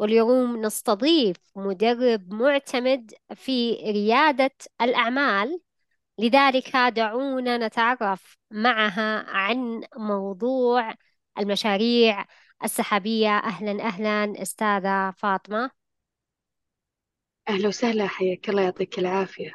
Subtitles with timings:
[0.00, 4.50] واليوم نستضيف مدرب معتمد في ريادة
[4.82, 5.60] الأعمال.
[6.18, 10.94] لذلك دعونا نتعرف معها عن موضوع
[11.38, 12.24] المشاريع
[12.64, 13.38] السحابية.
[13.38, 15.70] أهلا أهلا أستاذة فاطمة.
[17.48, 19.52] أهلا وسهلا حياك الله يعطيك العافية.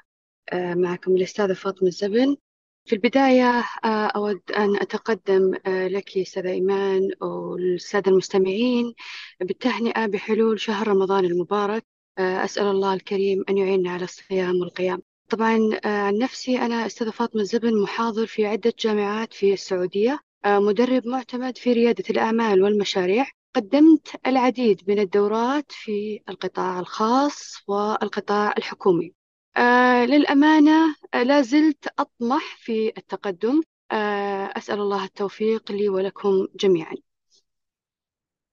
[0.54, 2.38] آه، معكم الأستاذة فاطمة الزبن.
[2.86, 8.94] في البداية آه، أود أن أتقدم آه، لك أستاذة إيمان والسادة المستمعين
[9.42, 11.86] بالتهنئة بحلول شهر رمضان المبارك.
[12.20, 17.82] أسأل الله الكريم أن يعيننا على الصيام والقيام طبعا عن نفسي أنا أستاذة فاطمة الزبن
[17.82, 23.26] محاضر في عدة جامعات في السعودية مدرب معتمد في ريادة الأعمال والمشاريع.
[23.56, 29.14] قدمت العديد من الدورات في القطاع الخاص والقطاع الحكومي.
[29.58, 33.62] آه للأمانة آه لا زلت أطمح في التقدم.
[33.92, 36.96] آه أسأل الله التوفيق لي ولكم جميعا.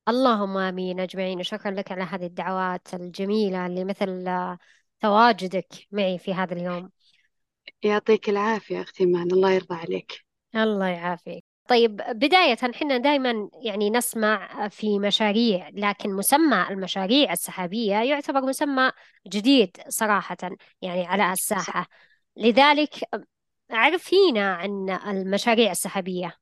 [0.09, 1.41] اللهم آمين أجمعين.
[1.41, 4.29] وشكرا لك على هذه الدعوات الجميلة اللي مثل
[5.01, 6.91] تواجدك معي في هذا اليوم.
[7.83, 10.25] يعطيك العافية أختي مان الله يرضى عليك.
[10.57, 11.45] الله يعافيك.
[11.73, 18.93] طيب بداية حنا دائما يعني نسمع في مشاريع لكن مسمى المشاريع السحابية يعتبر مسمى
[19.27, 20.37] جديد صراحة
[20.83, 21.89] يعني على الساحة.
[22.37, 22.95] لذلك
[23.71, 26.37] عرفينا عن المشاريع السحابية.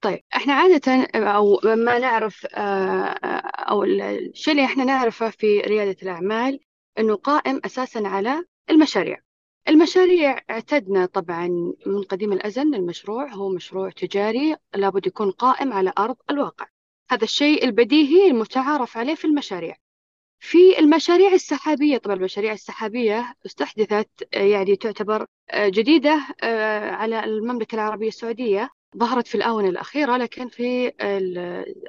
[0.00, 3.08] طيب إحنا عادة أو ما نعرف آه،
[3.70, 6.60] أو الشيء اللي إحنا نعرفه في ريادة الأعمال؟
[6.98, 9.23] إنه قائم أساسا على المشاريع.
[9.68, 11.48] المشاريع اعتدنا طبعا
[11.86, 16.66] من قديم الأزل المشروع هو مشروع تجاري لابد يكون قائم على أرض الواقع.
[17.10, 19.76] هذا الشيء البديهي المتعارف عليه في المشاريع.
[20.40, 25.26] في المشاريع السحابية طبعا المشاريع السحابية استحدثت يعني تعتبر
[25.56, 28.70] جديدة آه، على المملكة العربية السعودية.
[28.96, 30.92] ظهرت في الآونة الأخيرة لكن في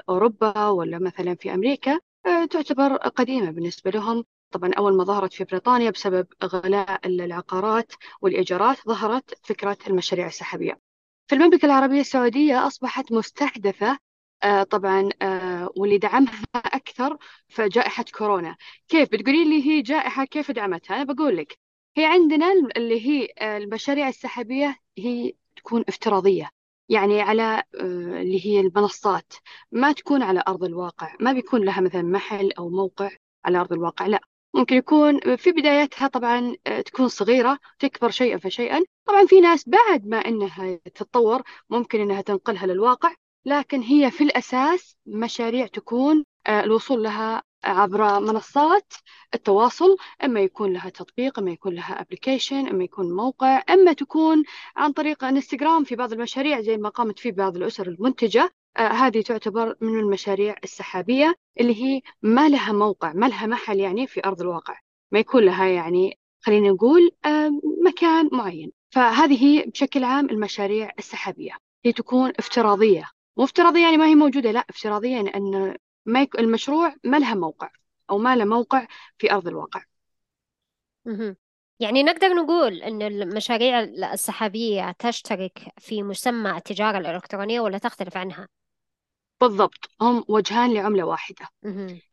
[0.09, 4.25] أوروبا ولا مثلا في أمريكا آه، تعتبر قديمة بالنسبة لهم.
[4.51, 7.91] طبعا أول ما ظهرت في بريطانيا بسبب غلاء العقارات
[8.22, 10.79] والإيجارات ظهرت فكرة المشاريع السحابية.
[11.28, 13.97] في المملكة العربية السعودية أصبحت مستحدثة
[14.44, 17.17] آه، طبعا آه، واللي دعمها أكثر
[17.50, 18.56] فجائحة كورونا.
[18.88, 21.57] كيف؟ بتقولي لي هي جائحة كيف دعمتها؟ أنا بقول لك
[21.97, 22.45] هي عندنا
[22.77, 26.50] اللي هي آه، المشاريع السحابية هي تكون افتراضية.
[26.89, 29.33] يعني على اللي هي المنصات.
[29.72, 33.09] ما تكون على أرض الواقع ما بيكون لها مثلا محل أو موقع
[33.45, 34.19] على أرض الواقع لا.
[34.56, 38.84] ممكن يكون في بدايتها طبعا آه، تكون صغيرة تكبر شيئا فشيئا.
[39.06, 43.14] طبعا في ناس بعد ما أنها تتطور ممكن أنها تنقلها للواقع
[43.46, 48.94] لكن هي في الأساس مشاريع تكون آه، الوصول لها عبر منصات
[49.34, 49.98] التواصل.
[50.24, 54.44] إما يكون لها تطبيق إما يكون لها ابلكيشن إما يكون موقع إما تكون
[54.76, 58.54] عن طريق إنستغرام في بعض المشاريع زي ما قامت فيه بعض الأسر المنتجة.
[58.78, 64.25] هذه تعتبر من المشاريع السحابية اللي هي ما لها موقع ما لها محل يعني في
[64.25, 64.80] أرض الواقع.
[65.12, 67.52] ما يكون لها يعني خلينا نقول آه
[67.86, 68.72] مكان معين.
[68.90, 71.58] فهذه بشكل عام المشاريع السحابية.
[71.86, 73.09] هي تكون افتراضية.
[73.38, 75.75] مو افتراضية يعني ما هي موجودة لا افتراضية يعني أن
[76.06, 76.28] ما.
[76.40, 77.69] المشروع ما لها موقع
[78.09, 78.88] أو ما له موقع
[79.18, 79.84] في أرض الواقع.
[81.80, 83.80] يعني نقدر نقول أن المشاريع
[84.13, 88.47] السحابية تشترك في مسمى التجارة الإلكترونية ولا تختلف عنها؟
[89.41, 91.47] بالضبط هم وجهان لعملة واحدة.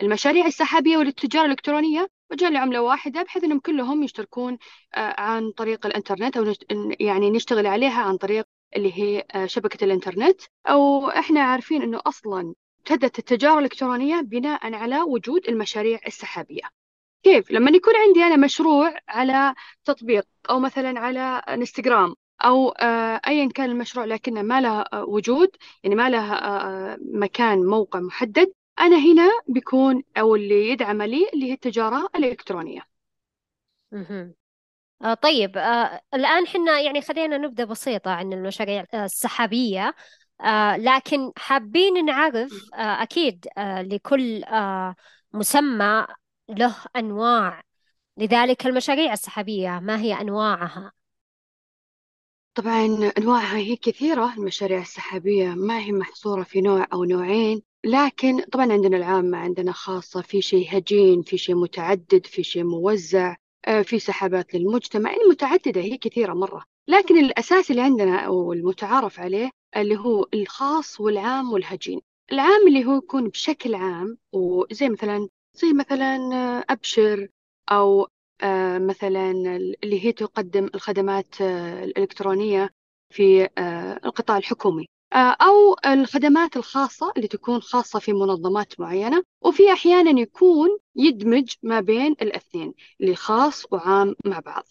[0.03, 4.59] المشاريع السحابية والتجارة الإلكترونية وجهان لعملة واحدة بحيث أنهم كلهم يشتركون
[4.95, 6.55] آه، عن طريق الإنترنت أو
[7.01, 8.45] يعني نشتغل عليها عن طريق
[8.77, 10.41] اللي هي آه، شبكة الإنترنت.
[10.67, 16.63] أو إحنا عارفين أنه أصلا ابتدت التجارة الإلكترونية بناء على وجود المشاريع السحابية.
[17.23, 19.55] كيف؟ لما يكون عندي أنا مشروع على
[19.85, 22.15] تطبيق أو مثلا على إنستغرام
[22.45, 27.67] أو آه، أيا كان المشروع لكنه ما له آه، وجود يعني ما له آه، مكان
[27.67, 32.83] موقع محدد أنا هنا بيكون أو اللي يدعم لي اللي هي التجارة الإلكترونية.
[35.23, 35.59] طيب
[36.15, 39.95] الآن حنا يعني خلينا نبدأ بسيطة عن المشاريع السحابية.
[40.41, 44.45] آه لكن حابين نعرف أكيد لكل
[45.33, 46.07] مسمى
[46.49, 47.63] له أنواع.
[48.17, 50.93] لذلك المشاريع السحابية ما هي أنواعها؟
[52.55, 58.73] طبعا أنواعها هي كثيرة المشاريع السحابية ما هي محصورة في نوع أو نوعين لكن طبعا
[58.73, 63.37] عندنا العامة عندنا خاصة في شيء هجين في شيء متعدد في شيء موزع
[63.83, 66.65] في سحابات للمجتمع يعني متعددة هي كثيرة مرة.
[66.89, 72.01] لكن الأساس اللي عندنا أو المتعارف عليه اللي هو الخاص والعام والهجين.
[72.33, 76.19] العام اللي هو يكون بشكل عام وزي مثلا زي مثلا
[76.71, 77.29] أبشر
[77.71, 78.09] أو
[78.79, 79.31] مثلا
[79.85, 82.71] اللي هي تقدم الخدمات الإلكترونية
[83.11, 83.49] في
[84.05, 91.53] القطاع الحكومي أو الخدمات الخاصة اللي تكون خاصة في منظمات معينة وفي أحيانا يكون يدمج
[91.63, 94.65] ما بين الاثنين اللي خاص وعام مع بعض.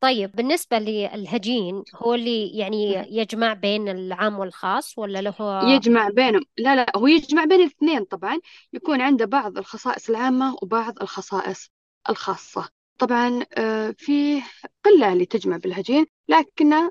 [0.00, 6.76] طيب بالنسبة للهجين هو اللي يعني يجمع بين العام والخاص ولا له يجمع بينهم؟ لا
[6.76, 8.38] لا هو يجمع بين الاثنين طبعا.
[8.72, 11.70] يكون عنده بعض الخصائص العامة وبعض الخصائص
[12.08, 12.68] الخاصة.
[12.98, 14.42] طبعا آه، في
[14.84, 16.90] قلة اللي تجمع بالهجين لكنه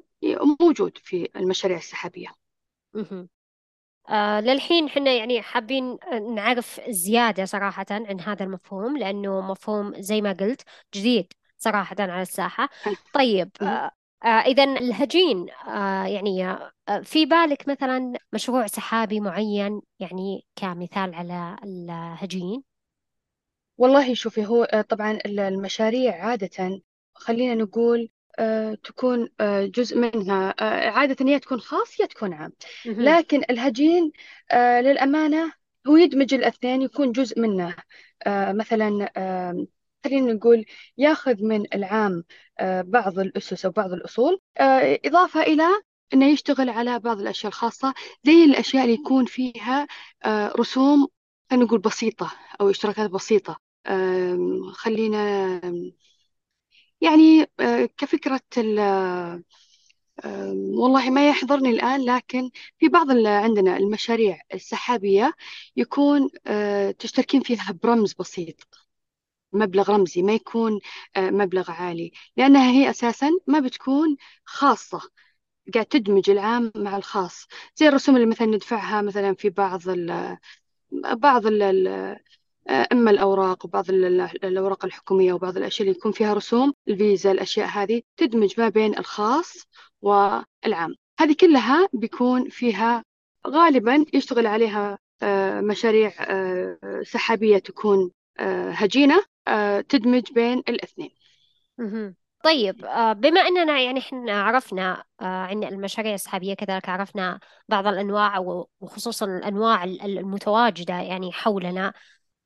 [0.62, 2.28] موجود في المشاريع السحابية.
[4.10, 5.98] آه للحين حنا يعني حابين
[6.36, 10.62] نعرف زيادة صراحة عن هذا المفهوم لأنه مفهوم زي ما قلت
[10.96, 12.70] جديد صراحة على الساحة.
[13.14, 13.92] طيب آه
[14.24, 16.72] آه إذا الهجين آه يعني آه
[17.04, 22.64] في بالك مثلا مشروع سحابي معين يعني كمثال على الهجين؟
[23.78, 26.82] والله شوفي هو آه، طبعا المشاريع عادة
[27.14, 30.56] خلينا نقول آه، تكون آه، جزء منها
[30.90, 32.52] عادة هي تكون خاص يا تكون عام.
[32.86, 34.12] لكن الهجين
[34.54, 35.54] للأمانة
[35.88, 37.76] هو يدمج الاثنين يكون جزء منه.
[38.28, 39.10] مثلا
[40.06, 40.66] خلينا نقول
[40.98, 42.24] ياخذ من العام
[42.82, 44.40] بعض الأسس أو بعض الأصول
[45.06, 45.64] إضافة إلى
[46.14, 47.94] أنه يشتغل على بعض الأشياء الخاصة
[48.24, 49.88] زي الأشياء اللي يكون فيها
[50.60, 51.08] رسوم
[51.50, 52.32] خلينا نقول بسيطة
[52.62, 53.65] أو اشتراكات بسيطة.
[54.74, 55.60] خلينا
[57.02, 58.42] يعني آه، كفكرة
[60.76, 62.50] والله ما يحضرني الآن لكن
[62.80, 65.34] في بعض عندنا المشاريع السحابية
[65.76, 68.68] يكون آه، تشتركين فيها برمز بسيط
[69.54, 70.80] مبلغ رمزي ما يكون
[71.18, 75.02] آه، مبلغ عالي لأنها هي أساسا ما بتكون خاصة
[75.74, 77.48] قاعد تدمج العام مع الخاص.
[77.78, 80.38] زي الرسوم اللي مثلا ندفعها مثلا في بعض ال
[81.18, 81.64] بعض ال
[82.70, 88.60] أما الأوراق وبعض الأوراق الحكومية وبعض الأشياء اللي يكون فيها رسوم الفيزا الأشياء هذه تدمج
[88.60, 89.68] ما بين الخاص
[90.02, 90.96] والعام.
[91.20, 93.04] هذه كلها بيكون فيها
[93.48, 99.24] غالبا يشتغل عليها آه، مشاريع آه، سحابية تكون آه، هجينة
[99.90, 101.10] تدمج بين الاثنين.
[102.44, 102.76] طيب
[103.18, 107.40] بما أننا يعني إحنا عرفنا عن المشاريع السحابية كذلك عرفنا
[107.70, 108.40] بعض الأنواع
[108.80, 111.94] وخصوصا الأنواع المتواجدة يعني حولنا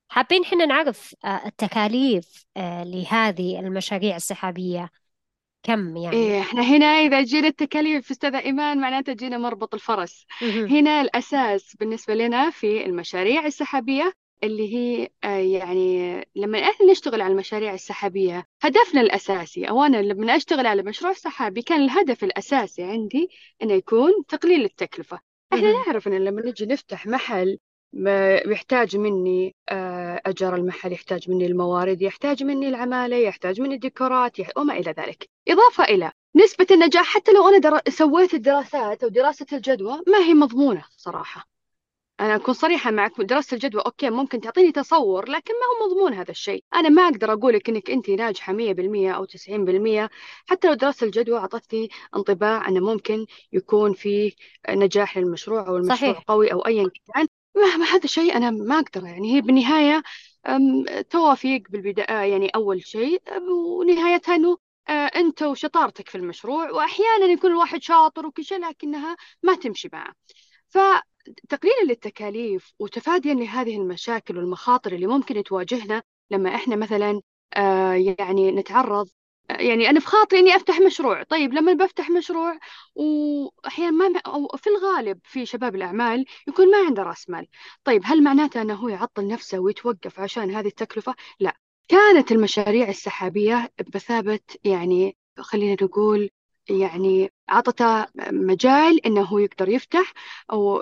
[0.10, 4.90] حابين حنا نعرف آه، التكاليف آه، لهذه المشاريع السحابية.
[5.64, 10.26] كم يعني؟ إيه إحنا هنا إذا جينا التكاليف أستاذة إيمان معناته جينا مربط الفرس.
[10.42, 14.14] هنا الأساس بالنسبة لنا في المشاريع السحابية
[14.44, 20.36] اللي هي آه، يعني لما إحنا نشتغل على المشاريع السحابية هدفنا الأساسي أو أنا لما
[20.36, 23.30] أشتغل على مشروع سحابي كان الهدف الأساسي عندي
[23.64, 25.20] إنه يكون تقليل التكلفة.
[25.54, 27.58] إحنا نعرف إن لما نجي نفتح محل
[27.94, 34.50] يحتاج مني آه، أجر المحل يحتاج مني الموارد يحتاج مني العمالة يحتاج مني الديكورات يح...
[34.58, 35.30] وما إلى ذلك.
[35.48, 37.82] إضافة إلى نسبة النجاح حتى لو أنا در...
[37.90, 41.48] سويت الدراسات أو دراسة الجدوى ما هي مضمونة صراحة.
[42.20, 46.32] أنا أكون صريحة معك دراسة الجدوى okay ممكن تعطيني تصور لكن ما هو مضمون هذا
[46.32, 46.64] الشيء.
[46.74, 50.10] أنا ما أقدر أقول لك إنك أنت ناجحة 100% أو 90%
[50.46, 54.36] حتى لو دراسة الجدوى أعطتني انطباع أنه ممكن يكون في
[54.70, 56.24] نجاح للمشروع أو المشروع صحيح.
[56.28, 57.28] قوي أو أيا كان.
[57.78, 60.04] ما هذا شيء أنا ما أقدر يعني هي بالنهاية
[61.10, 63.22] توافيق بالبداية يعني أول شيء
[63.80, 64.58] ونهايتها أنه
[64.90, 70.14] آه، أنت وشطارتك في المشروع وأحيانا يكون الواحد شاطر وكل شيء لكنها ما تمشي معه.
[70.70, 77.22] فتقليلا للتكاليف وتفاديا لهذه المشاكل والمخاطر اللي ممكن تواجهنا لما إحنا مثلا
[77.56, 79.10] آه، يعني نتعرض
[79.50, 81.24] يعني أنا في خاطري إني أفتح مشروع.
[81.24, 82.60] طيب لما بفتح مشروع
[82.96, 87.48] وأحيانا ما أو في الغالب في شباب الأعمال يكون ما عنده رأس مال.
[87.84, 91.54] طيب هل معناته أنه هو يعطل نفسه ويتوقف عشان هذه التكلفة؟ لا.
[91.88, 96.30] كانت المشاريع السحابية بمثابة يعني خلينا نقول
[96.70, 100.14] يعني عطته مجال هو يقدر يفتح
[100.52, 100.82] أو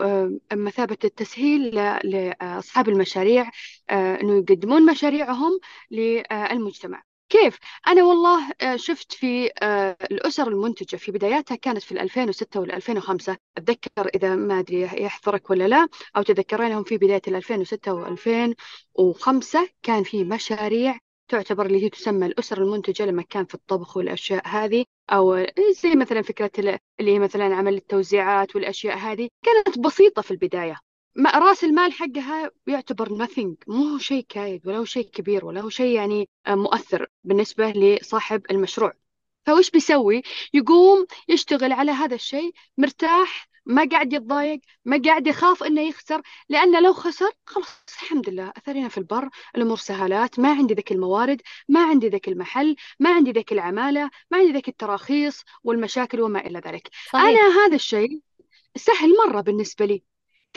[0.54, 3.52] مثابة التسهيل لأصحاب المشاريع
[3.90, 5.60] آه، إنه يقدمون مشاريعهم
[5.92, 7.04] للمجتمع.
[7.30, 7.58] كيف؟
[7.88, 13.38] أنا والله آه، شفت في آه، الأسر المنتجة في بداياتها كانت في 2006 وال 2005
[13.58, 20.04] أتذكر إذا ما أدري يحضرك ولا لا أو تذكرينهم في بداية 2006 و 2005 كان
[20.04, 25.46] في مشاريع تعتبر اللي هي تسمى الأسر المنتجة لما كان في الطبخ والأشياء هذه أو
[25.84, 26.52] زي مثلا فكرة
[27.00, 29.30] اللي هي مثلا عمل التوزيعات والأشياء هذه.
[29.46, 30.87] كانت بسيطة في البداية.
[31.26, 35.70] راس المال حقها يعتبر nothing مو هو شيء كايد ولا هو شيء كبير ولا هو
[35.70, 38.94] شيء يعني مؤثر بالنسبة لصاحب المشروع.
[39.46, 40.22] فوش بيسوي؟
[40.54, 46.80] يقوم يشتغل على هذا الشيء مرتاح ما قاعد يتضايق ما قاعد يخاف إنه يخسر لأنه
[46.80, 51.84] لو خسر خلاص الحمد لله اثرنا في البر الأمور سهالات ما عندي ذاك الموارد ما
[51.84, 56.90] عندي ذاك المحل ما عندي ذاك العمالة ما عندي ذاك التراخيص والمشاكل وما إلى ذلك.
[57.14, 57.24] صحيح.
[57.24, 58.20] أنا هذا الشيء
[58.76, 60.04] سهل مرة بالنسبة لي.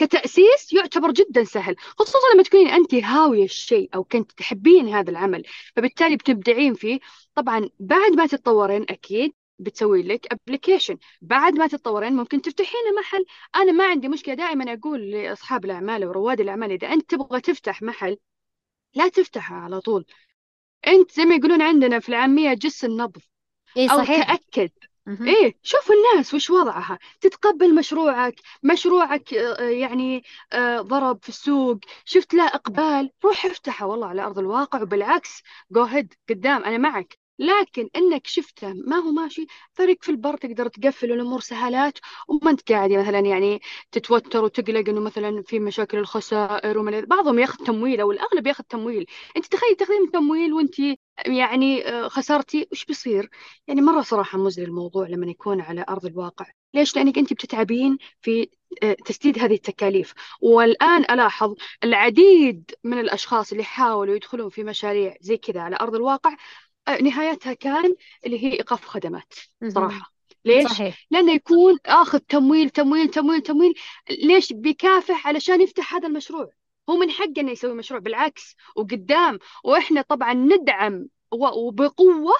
[0.01, 5.43] كتأسيس يعتبر جدا سهل خصوصا لما تكونين أنت هاوية الشيء أو كنت تحبين هذا العمل
[5.75, 6.99] فبالتالي بتبدعين فيه.
[7.35, 13.25] طبعا بعد ما تتطورين أكيد بتسوي لك ابلكيشن بعد ما تتطورين ممكن تفتحين محل.
[13.55, 18.17] أنا ما عندي مشكلة دائما أقول لأصحاب الأعمال ورواد الأعمال إذا أنت تبغى تفتح محل
[18.95, 20.05] لا تفتحه على طول.
[20.87, 23.21] أنت زي ما يقولون عندنا في العامية جس النبض
[23.77, 24.31] إيه أو صحيح.
[25.27, 26.99] إيه شوف الناس وش وضعها.
[27.21, 31.79] تتقبل مشروعك مشروعك آه، يعني آه، ضرب في السوق.
[32.05, 33.85] شفت له إقبال؟ روح افتحه.
[33.85, 34.81] والله على أرض الواقع.
[34.81, 37.20] وبالعكس جو هيد قدام أنا معك.
[37.41, 42.71] لكن إنك شفته ما هو ماشي فريق في البر تقدر تقفل الأمور سهالات وما أنت
[42.71, 48.11] قاعد مثلا يعني تتوتر وتقلق إنه مثلا في مشاكل الخسائر وما بعضهم ياخذ تمويل أو
[48.11, 49.05] الأغلب ياخذ تمويل.
[49.37, 50.75] أنت تخيل تاخذين تمويل وأنت
[51.25, 53.29] يعني آه، خسرتي وش بيصير؟
[53.67, 56.45] يعني مرة صراحة مزري الموضوع لما يكون على أرض الواقع.
[56.73, 58.49] ليش؟ لأنك أنت بتتعبين في
[58.83, 60.13] آه، تسديد هذه التكاليف.
[60.41, 66.35] والآن ألاحظ العديد من الأشخاص اللي حاولوا يدخلون في مشاريع زي كذا على أرض الواقع
[66.89, 67.95] نهايتها كان
[68.25, 69.33] اللي هي إيقاف خدمات
[69.67, 70.13] صراحة.
[70.45, 71.05] ليش؟ صحيح.
[71.11, 73.73] لأنه يكون آخذ تمويل تمويل تمويل تمويل.
[74.09, 76.49] ليش؟ بيكافح علشان يفتح هذا المشروع.
[76.89, 77.99] هو من حقه إنه يسوي مشروع.
[77.99, 82.33] بالعكس وقدام وإحنا طبعا ندعم وبقوة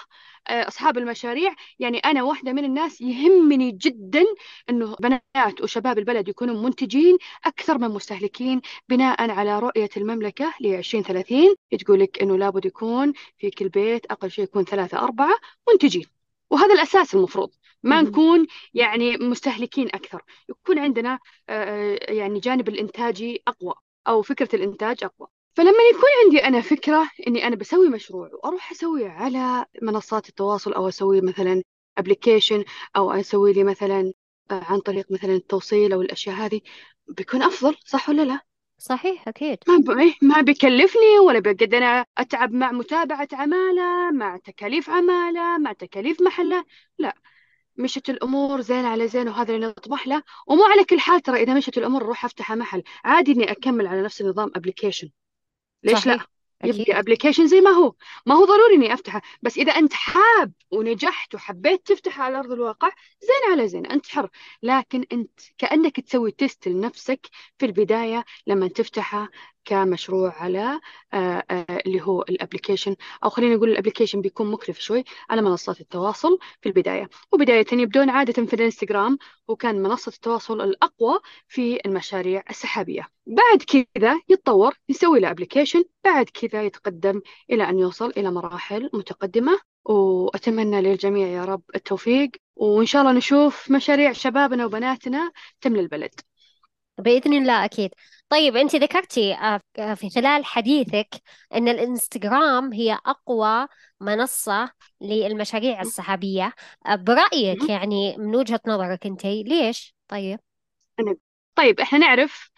[0.47, 1.55] آه، أصحاب المشاريع.
[1.79, 4.23] يعني أنا واحدة من الناس يهمني جدا
[4.69, 11.55] إنه بنات وشباب البلد يكونوا منتجين أكثر من مستهلكين بناء على رؤية المملكة ل 2030
[11.79, 15.35] تقول لك إنه لابد يكون في كل بيت أقل شيء يكون ثلاثة أربعة
[15.69, 16.05] منتجين.
[16.49, 17.51] وهذا الأساس المفروض
[17.83, 20.23] ما نكون يعني مستهلكين أكثر.
[20.49, 21.19] يكون عندنا
[21.49, 23.73] آه، آه، يعني جانب الإنتاجي أقوى
[24.07, 25.27] أو فكرة الإنتاج أقوى.
[25.53, 30.87] فلما يكون عندي أنا فكرة إني أنا بسوي مشروع وأروح أسويه على منصات التواصل أو
[30.87, 31.63] أسوي مثلا
[31.97, 32.63] ابلكيشن
[32.95, 34.13] أو أسوي لي مثلا
[34.51, 36.61] آه، عن طريق مثلا التوصيل أو الأشياء هذه
[37.07, 38.39] بيكون أفضل صح ولا لا؟
[38.77, 39.57] صحيح أكيد.
[39.67, 39.97] ما ب...
[39.99, 46.21] إيه، ما بيكلفني ولا بقعد أنا أتعب مع متابعة عمالة مع تكاليف عمالة مع تكاليف
[46.21, 46.65] محلة
[46.99, 47.15] لا.
[47.77, 51.53] مشت الأمور زين على زين وهذا اللي نطمح له ومو على كل حال ترى إذا
[51.53, 52.83] مشت الأمور أروح أفتح محل.
[53.03, 55.09] عادي إني أكمل على نفس النظام application
[55.83, 56.05] ليش صحيح.
[56.05, 56.25] لا؟
[56.63, 57.93] يبقى application زي ما هو.
[58.25, 59.21] ما هو ضروري إني أفتحه.
[59.41, 62.89] بس إذا أنت حاب ونجحت وحبيت تفتحه على أرض الواقع
[63.21, 64.29] زين على زين أنت حر.
[64.63, 69.29] لكن أنت كأنك تسوي test لنفسك في البداية لما تفتحه
[69.65, 70.79] كمشروع على
[71.13, 75.41] آه، آه، اللي هو ال application أو خلينا نقول ال application بيكون مكلف شوي على
[75.41, 77.09] منصات التواصل في البداية.
[77.31, 83.07] وبداية يبدون عادة في الانستغرام وكان منصة التواصل الأقوى في المشاريع السحابية.
[83.25, 87.21] بعد كذا يتطور يسوي له application بعد كذا يتقدم
[87.51, 89.59] إلى أن يوصل إلى مراحل متقدمة.
[89.85, 96.19] وأتمنى للجميع يا رب التوفيق وإن شاء الله نشوف مشاريع شبابنا وبناتنا تملى البلد.
[96.97, 97.91] بإذن الله أكيد.
[98.31, 101.07] طيب أنت ذكرتي آه، آه، في خلال حديثك
[101.53, 103.67] أن الإنستغرام هي أقوى
[104.01, 104.71] منصة
[105.01, 106.53] للمشاريع السحابية
[106.85, 110.39] آه، برأيك يعني من وجهة نظرك أنت ليش؟ طيب
[110.99, 111.15] أنا
[111.55, 112.51] طيب إحنا نعرف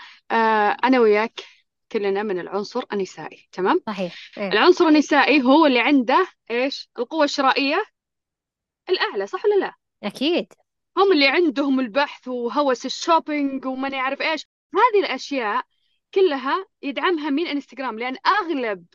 [0.83, 1.43] أنا وياك
[1.91, 7.83] كلنا من العنصر النسائي تمام؟ صحيح إيه؟ العنصر النسائي هو اللي عنده إيش؟ القوة الشرائية
[8.89, 10.53] الأعلى صح ولا لا؟ أكيد
[10.97, 15.65] هم اللي عندهم البحث وهوس ال shopping وما يعرف إيش هذه الأشياء
[16.13, 18.85] كلها يدعمها من انستغرام لأن أغلب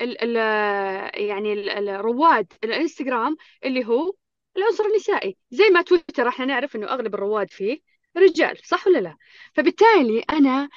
[0.00, 0.36] ال ال
[1.28, 4.14] يعني الرواد الإنستغرام اللي هو
[4.56, 5.36] العنصر النسائي.
[5.50, 7.80] زي ما تويتر إحنا نعرف إنه أغلب الرواد فيه
[8.16, 9.16] رجال صح ولا لا؟
[9.54, 10.68] فبالتالي أنا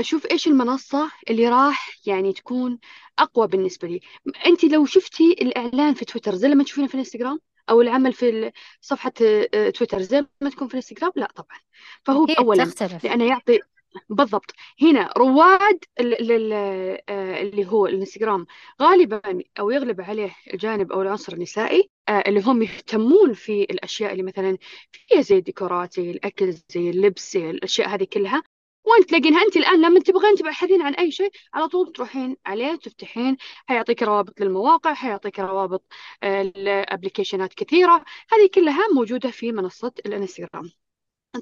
[0.00, 2.78] أشوف إيش المنصة اللي راح يعني تكون
[3.18, 4.00] أقوى بالنسبة لي.
[4.46, 9.12] أنت لو شفتي الإعلان في تويتر زي لما تشوفينه في الانستغرام أو العمل في صفحة
[9.54, 11.58] آه، تويتر زي ما تكون في الانستغرام لا طبعا.
[12.02, 13.04] فهو اولا تختلف.
[13.04, 13.60] لأنه يعطي
[14.08, 14.54] بالضبط.
[14.82, 18.46] هنا رواد آه، اللي هو الانستغرام
[18.82, 24.22] غالبا أو يغلب عليه الجانب أو العنصر النسائي آه، اللي هم يهتمون في الأشياء اللي
[24.22, 24.58] مثلا
[24.92, 28.42] فيها زي الديكورات زي الأكل زي اللبس زي الأشياء هذه كلها.
[28.84, 33.36] وانت تلاقينها أنت الآن؟ لما تبغين تبحثين عن أي شيء على طول تروحين عليه تفتحين.
[33.66, 35.84] حيعطيك روابط للمواقع حيعطيك روابط
[36.22, 38.04] آه، لأبلكيشنات كثيرة.
[38.32, 40.83] هذه كلها موجودة في منصة الانستغرام.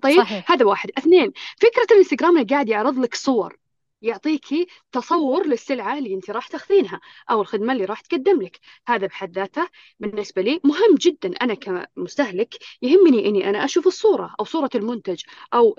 [0.03, 0.51] طيب صحيح.
[0.53, 0.91] هذا واحد.
[0.99, 3.62] اثنين فكرة الإنستغرام انه قاعد يعرض لك صور.
[4.03, 8.61] يعطيكي تصور للسلعة اللي انت راح تاخذينها أو الخدمة اللي راح تقدم لك.
[8.89, 9.69] هذا بحد ذاته
[10.01, 11.33] بالنسبة لي مهم جدا.
[11.43, 15.23] أنا كمستهلك يهمني إني أنا أشوف الصورة أو صورة المنتج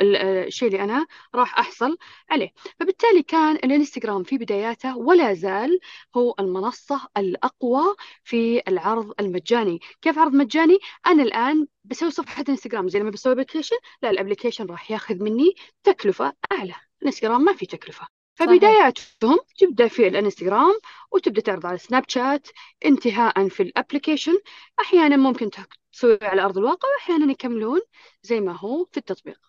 [0.01, 1.98] ال- آه، الشيء اللي أنا راح أحصل
[2.30, 2.50] عليه.
[2.80, 5.80] فبالتالي كان الانستغرام في بداياته ولا زال
[6.18, 9.80] هو المنصة الأقوى في العرض المجاني.
[10.01, 10.77] كيف عرض مجاني؟
[11.08, 12.88] أنا الآن بسوي صفحة انستغرام.
[12.89, 15.53] زي لما بسوي application لا ال application راح ياخذ مني
[15.84, 16.74] تكلفة أعلى.
[17.03, 18.07] الإنستغرام ما في تكلفة.
[18.36, 20.74] فبداياتهم تبدأ في الإنستغرام
[21.12, 22.48] وتبدأ تعرض على سناب شات
[22.86, 24.38] انتهاء في الأبلكيشن.
[24.79, 25.50] أحيانا ممكن
[25.93, 27.79] تسوي على أرض الواقع واحيانا يكملون
[28.24, 29.39] زي ما هو في التطبيق.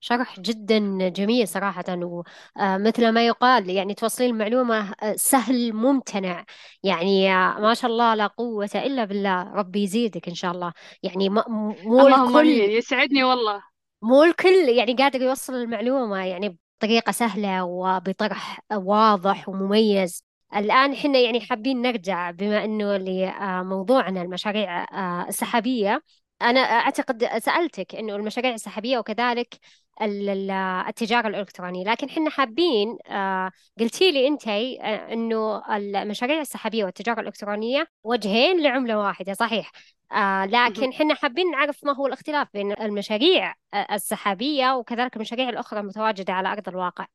[0.00, 6.44] شرح جدا جميل صراحة ومثل ما يقال يعني توصلين المعلومة آه، سهل ممتنع.
[6.82, 9.52] يعني آه، ما شاء الله لا قوة إلا بالله.
[9.54, 10.72] ربي يزيدك إن شاء الله.
[11.02, 13.62] يعني مو اللهم الكل يسعدني والله.
[14.02, 20.24] مو الكل يعني قادر يوصل المعلومة يعني بطريقة سهلة وبطرح واضح ومميز.
[20.56, 26.02] الآن حنا يعني حابين نرجع بما أنه لموضوعنا المشاريع آه، السحابية.
[26.42, 29.54] أنا أعتقد سألتك أنه المشاريع السحابية وكذلك
[30.02, 30.50] ال- ال-
[30.88, 33.50] التجارة الإلكترونية لكن حنا حابين آه،
[33.80, 39.72] قلتي لي أنت آه، أنه المشاريع السحابية والتجارة الإلكترونية وجهين لعملة واحدة صحيح؟
[40.12, 43.54] آه لكن حنا حابين نعرف ما هو الاختلاف بين المشاريع
[43.92, 47.06] السحابية وكذلك المشاريع الأخرى المتواجدة على أرض الواقع.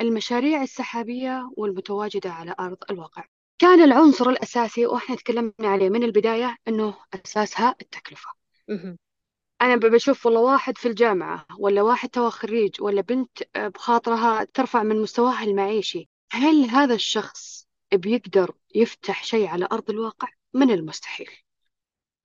[0.00, 3.24] المشاريع السحابية والمتواجدة على أرض الواقع.
[3.58, 8.39] كان العنصر الأساسي وإحنا تكلمنا عليه من البداية إنه أساسها التكلفة.
[9.62, 14.82] أنا بشوف والله واحد في الجامعة ولا واحد تو خريج ولا بنت آه، بخاطرها ترفع
[14.82, 16.08] من مستواها المعيشي.
[16.32, 21.30] هل هذا الشخص بيقدر يفتح شيء على أرض الواقع؟ من المستحيل.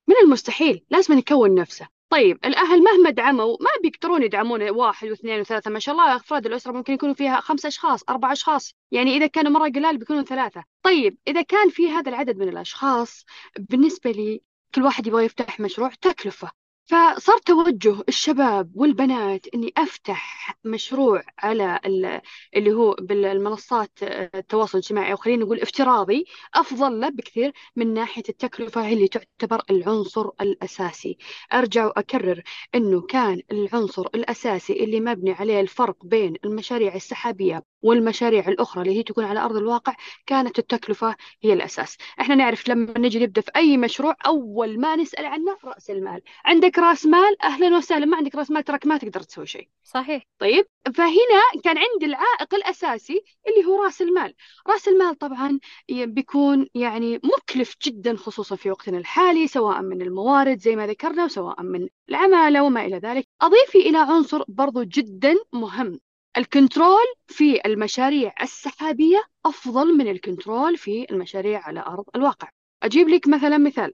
[0.08, 0.86] من المستحيل.
[0.90, 1.88] لازم يكون نفسه.
[2.10, 5.72] طيب الأهل مهما دعموا ما بيقدرون يدعمون واحد واثنين وثلاثة.
[5.72, 8.74] ما شاء الله أفراد الأسرة ممكن يكونوا فيها خمس أشخاص أربع أشخاص.
[8.92, 10.64] يعني إذا كانوا مرة قلال بيكونوا ثلاثة.
[10.84, 13.26] طيب إذا كان في هذا العدد من الأشخاص
[13.60, 14.42] بالنسبة لي
[14.76, 16.52] كل واحد يبغى يفتح مشروع تكلفة.
[16.86, 22.22] فصار توجه الشباب والبنات إني أفتح مشروع على ال-
[22.56, 28.90] اللي هو بالمنصات التواصل الاجتماعي أو خلينا نقول افتراضي أفضل له بكثير من ناحية التكلفة
[28.94, 31.18] اللي تعتبر العنصر الأساسي.
[31.54, 32.44] أرجع وأكرر
[32.76, 39.04] إنه كان العنصر الأساسي اللي مبني عليه الفرق بين المشاريع السحابية والمشاريع الأخرى اللي هي
[39.04, 39.96] تكون على أرض الواقع
[40.26, 41.98] كانت التكلفة هي الأساس.
[42.22, 46.22] إحنا نعرف لما نجي نبدأ في أي مشروع أول ما نسأل عنه رأس المال.
[46.46, 48.06] عندك رأس مال؟ أهلا وسهلا.
[48.06, 49.70] ما عندك رأس مال تراك ما تقدر تسوي شيء.
[49.84, 50.24] صحيح.
[50.40, 54.34] طيب؟ فهنا كان عندي العائق الأساسي اللي هو رأس المال.
[54.68, 60.76] رأس المال طبعا بيكون يعني مكلف جدا خصوصا في وقتنا الحالي سواء من الموارد زي
[60.76, 63.28] ما ذكرنا وسواء من العمالة وما إلى ذلك.
[63.42, 66.00] أضيفي إلى عنصر برضو جدا مهم.
[66.38, 72.50] ال control في المشاريع السحابية أفضل من ال control في المشاريع على أرض الواقع.
[72.84, 73.94] أجيب لك مثلا مثال.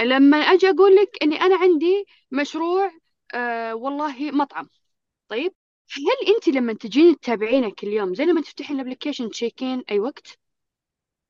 [0.00, 2.90] لما أجي أقول لك إني أنا عندي مشروع
[3.34, 4.68] آه والله مطعم.
[5.28, 5.52] طيب
[5.92, 10.38] هل أنت لما تجين تتابعينه كل يوم زي لما تفتحين ال application تشيكين أي وقت؟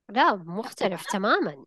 [0.09, 1.65] لا مختلف تماما.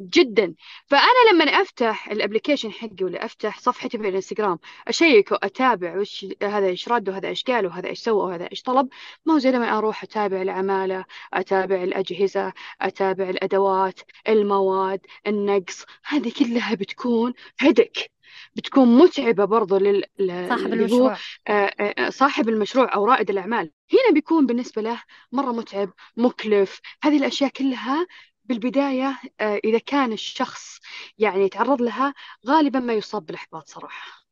[0.00, 0.54] جدا.
[0.86, 4.58] فأنا لما أفتح ال application حقي ولا أفتح صفحتي في الإنستغرام
[4.88, 8.88] أشيك وأتابع وش هذا إيش رد وهذا إيش قال وهذا إيش سوى وهذا إيش طلب.
[9.26, 15.84] ما هو زي لما أروح أتابع العمالة أتابع الأجهزة أتابع الأدوات المواد النقص.
[16.04, 18.10] هذه كلها بتكون هدك.
[18.56, 20.04] بتكون متعبة برضو لل...
[20.48, 21.16] صاحب المشروع.
[21.48, 23.70] آه، آه، صاحب المشروع أو رائد الأعمال.
[23.92, 26.80] هنا بيكون بالنسبة له مرة متعب مكلف.
[27.02, 28.06] هذه الأشياء كلها
[28.50, 30.80] بالبداية آه، إذا كان الشخص
[31.18, 32.14] يعني يتعرض لها
[32.46, 34.26] غالبا ما يصاب بالإحباط صراحة.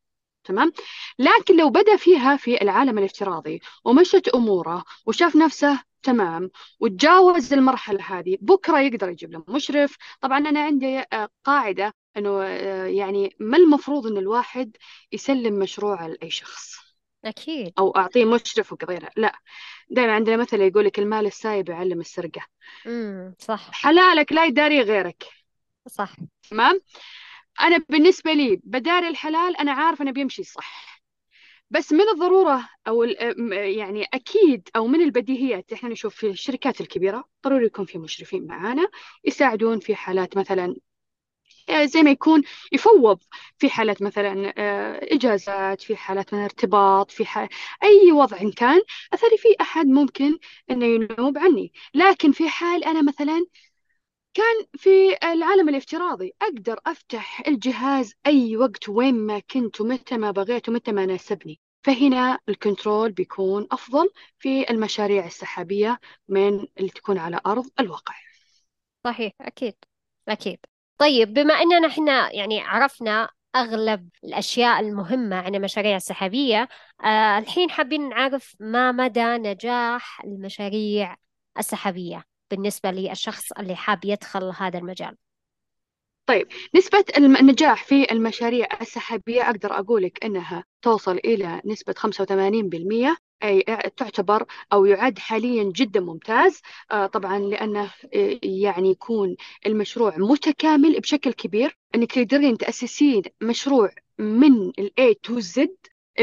[0.44, 0.72] تمام؟
[1.18, 6.50] لكن لو بدأ فيها في العالم الافتراضي ومشت أموره وشاف نفسه تمام
[6.80, 9.96] وتجاوز المرحلة هذه بكرة يقدر يجيب له مشرف.
[10.20, 14.76] طبعا أنا عندي آه، قاعدة أنه آه، يعني ما المفروض أن الواحد
[15.12, 16.87] يسلم مشروع لأي شخص.
[17.24, 17.72] أكيد.
[17.78, 19.10] أو أعطيه مشرف وكذا.
[19.16, 19.32] لا
[19.90, 22.46] دائما عندنا مثل يقول لك المال السايب يعلم السرقة.
[22.86, 23.70] امم صح.
[23.72, 25.24] حلالك لا يداري غيرك.
[25.88, 26.16] صح.
[26.50, 26.80] تمام؟
[27.60, 31.02] أنا بالنسبة لي بداري الحلال أنا عارف أنا بيمشي صح.
[31.70, 33.02] بس من الضرورة أو
[33.52, 38.88] يعني أكيد أو من البديهيات إحنا نشوف في الشركات الكبيرة ضروري يكون في مشرفين معانا
[39.24, 40.76] يساعدون في حالات مثلا
[41.84, 43.18] زي ما يكون يفوض
[43.58, 47.48] في حالات مثلا آه، إجازات في حالات مثلا ارتباط في حال
[47.84, 48.80] أي وضع إن كان
[49.14, 50.38] أثري في أحد ممكن
[50.70, 51.72] إنه ينوب عني.
[51.94, 53.46] لكن في حال أنا مثلا
[54.34, 60.68] كان في العالم الافتراضي أقدر أفتح الجهاز أي وقت وين ما كنت ومتى ما بغيت
[60.68, 61.60] ومتى ما ناسبني.
[61.84, 68.14] فهنا الكنترول بيكون أفضل في المشاريع السحابية من اللي تكون على أرض الواقع.
[69.04, 69.74] صحيح أكيد
[70.28, 70.58] أكيد.
[70.98, 76.68] طيب بما أننا إحنا يعني عرفنا أغلب الأشياء المهمة عن المشاريع السحابية
[77.04, 81.16] آه الحين حابين نعرف ما مدى نجاح المشاريع
[81.58, 85.16] السحابية بالنسبة للشخص اللي حاب يدخل هذا المجال.
[86.28, 93.64] طيب نسبة النجاح في المشاريع السحابية أقدر أقولك أنها توصل إلى نسبة 85% أي
[93.96, 96.60] تعتبر أو يعد حاليا جدا ممتاز.
[96.90, 99.36] آه طبعا لأنه آه، يعني يكون
[99.66, 101.78] المشروع متكامل بشكل كبير.
[101.94, 105.68] أنك تقدرين تأسسين مشروع من ال A to Z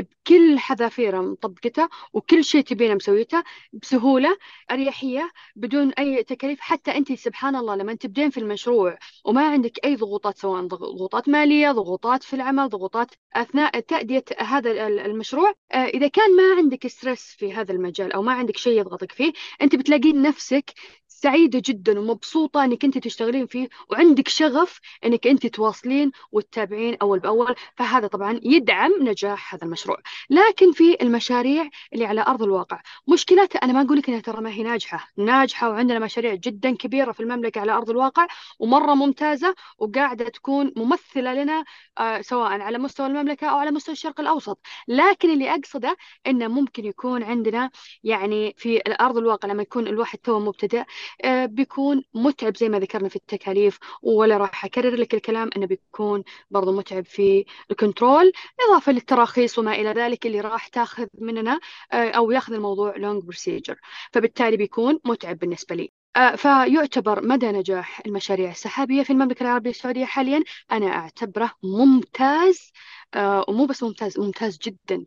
[0.01, 4.37] بكل حذافيره مطبقتها وكل شيء تبينه مسويته بسهوله
[4.71, 9.95] أريحية بدون أي تكاليف حتى انت سبحان الله لما تبدين في المشروع وما عندك أي
[9.95, 16.35] ضغوطات سواء ضغوطات مالية ضغوطات في العمل ضغوطات أثناء تأدية هذا المشروع آه، إذا كان
[16.35, 20.73] ما عندك ستريس في هذا المجال أو ما عندك شيء يضغطك فيه انت بتلاقين نفسك
[21.07, 27.55] سعيدة جدا ومبسوطة إنك انت تشتغلين فيه وعندك شغف إنك انت تواصلين وتتابعين أول بأول
[27.75, 29.84] فهذا طبعا يدعم نجاح هذا المشروع.
[30.29, 32.81] لكن في المشاريع اللي على أرض الواقع.
[33.07, 35.07] مشكلتها أنا ما أقول لك إنها ترى ما هي ناجحة.
[35.17, 38.27] ناجحة وعندنا مشاريع جدا كبيرة في المملكة على أرض الواقع
[38.59, 41.63] ومرة ممتازة وقاعدة تكون ممثلة لنا
[41.97, 44.59] آه سواء على مستوى المملكة أو على مستوى الشرق الأوسط.
[44.87, 47.69] لكن اللي أقصده إنه ممكن يكون عندنا
[48.03, 50.83] يعني في ارض الواقع لما يكون الواحد تو مبتدئ
[51.23, 53.79] آه، بيكون متعب زي ما ذكرنا في التكاليف.
[54.01, 58.31] ولا راح أكرر لك الكلام أنه بيكون برضو متعب في ال control
[58.69, 61.59] إضافة للتراخيص وما إلى ذلك اللي راح تاخذ مننا
[61.93, 63.79] آه، أو ياخذ الموضوع long procedure
[64.13, 65.91] فبالتالي بيكون متعب بالنسبة لي.
[66.15, 72.71] آه، فيعتبر مدى نجاح المشاريع السحابية في المملكة العربية السعودية حاليا أنا أعتبره ممتاز
[73.13, 75.05] آه، ومو بس ممتاز ممتاز جدا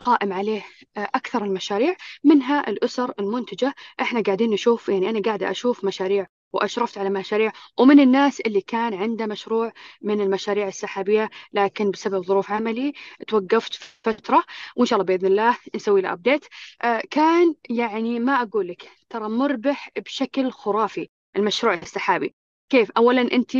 [0.00, 0.62] قائم عليه
[0.96, 3.74] أكثر المشاريع منها الأسر المنتجة.
[4.00, 7.52] إحنا قاعدين نشوف يعني أنا قاعدة أشوف مشاريع وأشرفت على مشاريع.
[7.78, 12.92] ومن الناس اللي كان عنده مشروع من المشاريع السحابية لكن بسبب ظروف عملي
[13.28, 14.44] توقفت فترة
[14.76, 16.46] وإن شاء الله بإذن الله نسوي له أبديت
[16.82, 22.34] آه كان يعني ما أقول لك ترى مربح بشكل خرافي المشروع السحابي.
[22.68, 23.52] كيف؟ اولا أنت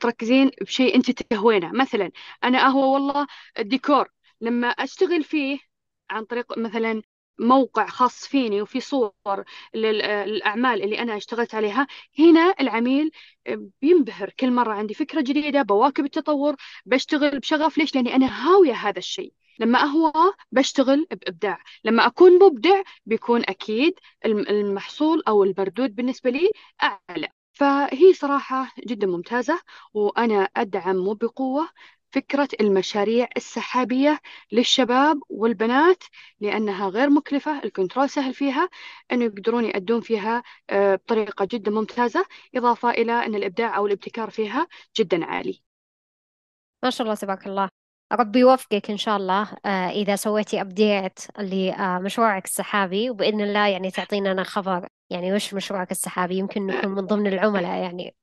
[0.00, 1.72] تركزين بشيء أنت تهوينه.
[1.72, 2.10] مثلا
[2.44, 3.26] أنا أهوى والله
[3.58, 4.08] الديكور.
[4.40, 5.58] لما أشتغل فيه
[6.10, 7.02] عن طريق مثلا
[7.38, 9.12] موقع خاص فيني وفي صور
[9.74, 11.86] للأعمال اللي أنا اشتغلت عليها
[12.18, 13.10] هنا العميل
[13.82, 17.78] بينبهر كل مرة عندي فكرة جديدة بواكب التطور بشتغل بشغف.
[17.78, 19.32] ليش؟ لأني أنا هاوية هذا الشيء.
[19.58, 20.12] لما أهوى
[20.52, 21.62] بشتغل بإبداع.
[21.84, 26.50] لما أكون مبدع بيكون أكيد المحصول أو المردود بالنسبة لي
[26.82, 27.28] أعلى.
[27.52, 29.60] فهي صراحة جدا ممتازة
[29.94, 31.68] وأنا أدعم وبقوة
[32.10, 34.20] فكرة المشاريع السحابية
[34.52, 36.04] للشباب والبنات
[36.40, 38.68] لأنها غير مكلفة ال control سهل فيها
[39.12, 44.66] أنه يقدرون يأدون فيها آه، بطريقة جدا ممتازة إضافة إلى أن الإبداع أو الابتكار فيها
[44.98, 45.62] جدا عالي.
[46.84, 47.68] ما شاء الله تبارك الله.
[48.12, 54.42] ربي يوفقك إن شاء الله آه، إذا سويتي update لمشروعك السحابي وبإذن الله يعني تعطينا
[54.42, 54.88] خبر.
[55.10, 58.14] يعني وش مشروعك السحابي؟ يمكن نكون من ضمن العملاء يعني.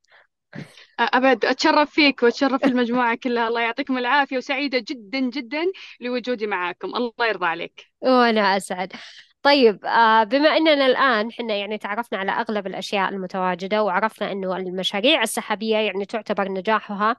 [0.99, 3.47] أبد أتشرف فيك وأتشرف المجموعة كلها.
[3.47, 5.65] الله يعطيكم العافية وسعيدة جدا جدا
[5.99, 6.95] لوجودي معاكم.
[6.95, 7.85] الله يرضى عليك.
[8.01, 8.93] وأنا أسعد.
[9.41, 15.23] طيب آه، بما أننا الآن حنا يعني تعرفنا على أغلب الأشياء المتواجدة وعرفنا أنه المشاريع
[15.23, 17.15] السحابية يعني تعتبر نجاحها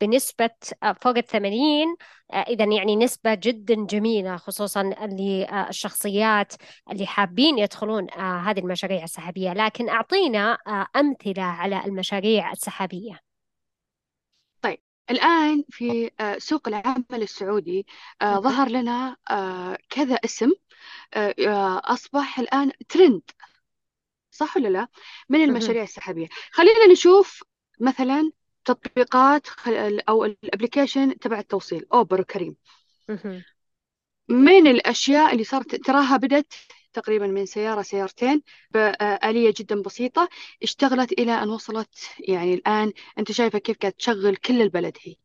[0.00, 0.50] بنسبة
[0.82, 1.96] آه، فوق الثمانين
[2.32, 6.54] آه، إذا يعني نسبة جدا جميلة خصوصا للشخصيات
[6.90, 9.52] اللي حابين يدخلون آه، هذه المشاريع السحابية.
[9.52, 10.58] لكن أعطينا
[10.96, 13.20] أمثلة على المشاريع السحابية.
[14.62, 14.78] طيب
[15.10, 17.86] الآن في سوق العمل السعودي
[18.24, 19.16] ظهر لنا
[19.90, 20.50] كذا اسم
[21.84, 23.22] أصبح الآن ترند
[24.30, 24.88] صح ولا لا؟
[25.28, 26.28] من المشاريع السحابية.
[26.52, 27.44] خلينا نشوف
[27.80, 28.32] مثلا
[28.68, 29.46] تطبيقات
[30.08, 32.56] أو ال application تبع التوصيل أوبر وكريم.
[34.28, 36.52] من الأشياء اللي صارت تراها بدت
[36.92, 40.28] تقريبا من سيارة سيارتين بآلية جدا بسيطة
[40.62, 41.88] اشتغلت إلى أن وصلت
[42.20, 45.16] يعني الآن أنت شايفة كيف قاعد تشغل كل البلد هي.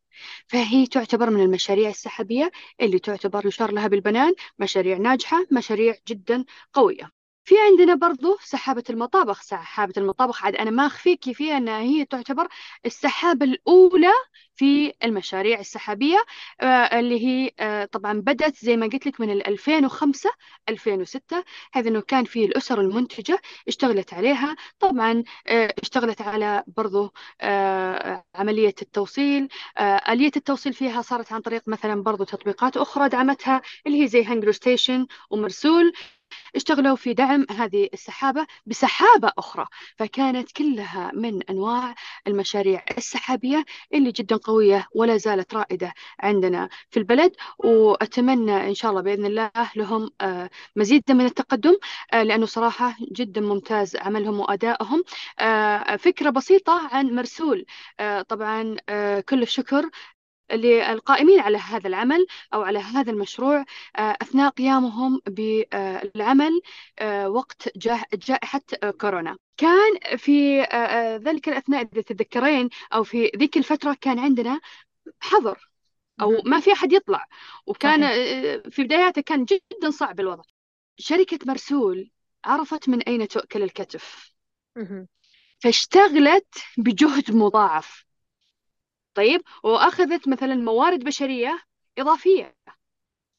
[0.48, 2.52] فهي تعتبر من المشاريع السحابية
[2.82, 7.23] اللي تعتبر يشار لها بالبنان مشاريع ناجحة مشاريع جدا قوية.
[7.46, 12.48] في عندنا برضو سحابة المطابخ سحابة المطابخ عاد أنا ما أخفيكي فيها أنها هي تعتبر
[12.86, 14.12] السحابة الأولى
[14.56, 16.18] في المشاريع السحابية
[16.62, 16.66] آه،
[17.00, 20.30] اللي هي آه، طبعا بدأت زي ما قلت لك من 2005
[20.70, 24.56] 2006 هذا أنه كان في الأسر المنتجة اشتغلت عليها.
[24.80, 27.14] طبعا آه، اشتغلت على برضو
[28.36, 29.48] عملية التوصيل.
[29.80, 34.52] آلية التوصيل فيها صارت عن طريق مثلا برضو تطبيقات أخرى دعمتها اللي هي زي هانجرو
[34.52, 35.94] ستيشن ومرسول.
[36.56, 39.66] اشتغلوا في دعم هذه السحابة بسحابة أخرى
[39.98, 41.96] فكانت كلها من أنواع
[42.28, 49.02] المشاريع السحابية اللي جدا قوية ولا زالت رائدة عندنا في البلد وأتمنى إن شاء الله
[49.02, 51.78] بإذن الله لهم آه، مزيد من التقدم
[52.14, 55.04] آه، لأنه صراحة جدا ممتاز عملهم وأدائهم.
[55.40, 57.66] آه، فكرة بسيطة عن مرسول.
[58.30, 58.76] طبعا
[59.30, 59.90] كل الشكر
[60.56, 63.66] للقائمين على هذا العمل أو على هذا المشروع
[63.98, 66.62] آه، أثناء قيامهم بالعمل
[67.00, 67.78] آه، وقت
[68.16, 68.62] جائحة
[69.02, 69.38] كورونا.
[69.58, 74.60] كان في آه، ذلك الأثناء إذا تتذكرين أو في ذيك الفترة كان عندنا
[75.20, 75.70] حظر
[76.22, 77.28] أو ما في أحد يطلع.
[77.66, 78.02] وكان
[78.70, 80.44] في بداياته كان جدا صعب الوضع.
[80.98, 82.12] شركة مرسول
[82.46, 84.34] عرفت من أين تؤكل الكتف.
[85.60, 88.06] فاشتغلت بجهد مضاعف.
[89.14, 91.64] طيب وأخذت مثلا موارد بشرية
[91.98, 92.56] إضافية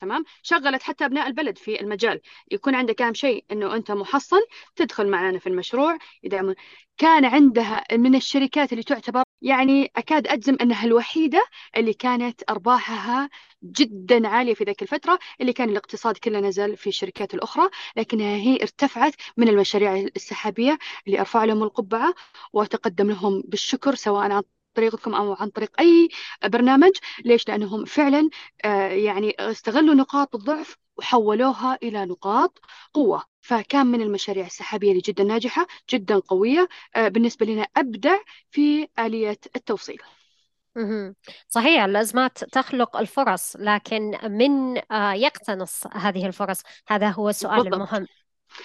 [0.01, 2.21] تمام؟ شغلت حتى أبناء البلد في المجال.
[2.53, 4.41] يكون عندك اهم شيء إنه أنت محصن
[4.77, 5.99] تدخل معنا في المشروع.
[6.23, 6.55] يدعمون
[6.99, 13.31] كان عندها من الشركات اللي تعتبر يعني أكاد أجزم أنها الوحيدة اللي كانت أرباحها
[13.65, 18.57] جدا عالية في ذيك الفترة اللي كان الاقتصاد كله نزل في الشركات الأخرى لكنها هي
[18.63, 22.15] ارتفعت من المشاريع السحابية اللي أرفع لهم القبعة
[22.53, 24.43] واتقدم لهم بالشكر سواء عن
[24.75, 26.09] طريقكم أو عن طريق أي
[26.45, 26.93] برنامج.
[27.25, 28.29] ليش؟ لأنهم فعلا
[28.65, 32.59] آه، يعني استغلوا نقاط الضعف وحولوها إلى نقاط
[32.93, 33.23] قوة.
[33.41, 38.17] فكان من المشاريع السحابية اللي جدا ناجحة جدا قوية آه، بالنسبة لنا أبدع
[38.51, 40.03] في آلية التوصيل.
[41.49, 47.75] صحيح الأزمات تخلق الفرص لكن من آه، يقتنص هذه الفرص؟ هذا هو السؤال بالضبط.
[47.75, 48.07] المهم.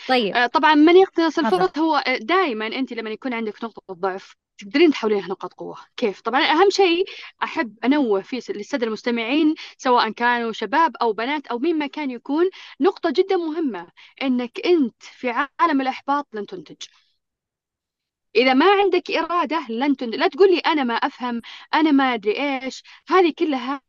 [0.08, 0.50] طيب.
[0.54, 4.36] طبعا من يقتنص الفرص هو دائما أنت لما يكون عندك نقطة ضعف.
[4.60, 5.78] تقدرين تحولينها نقاط قوة.
[5.98, 7.06] كيف؟ طبعا أهم شيء
[7.44, 12.50] أحب أنوه فيه للسادة المستمعين سواء كانوا شباب أو بنات أو مين ما كان يكون
[12.82, 13.88] نقطة جدا مهمة
[14.22, 16.78] أنك أنت في عالم الإحباط لن تنتج.
[18.36, 20.10] إذا ما عندك إرادة لن تن...
[20.10, 21.42] لا تقول لي أنا ما أفهم
[21.74, 22.84] أنا ما أدري إيش.
[23.10, 23.82] هذه كلها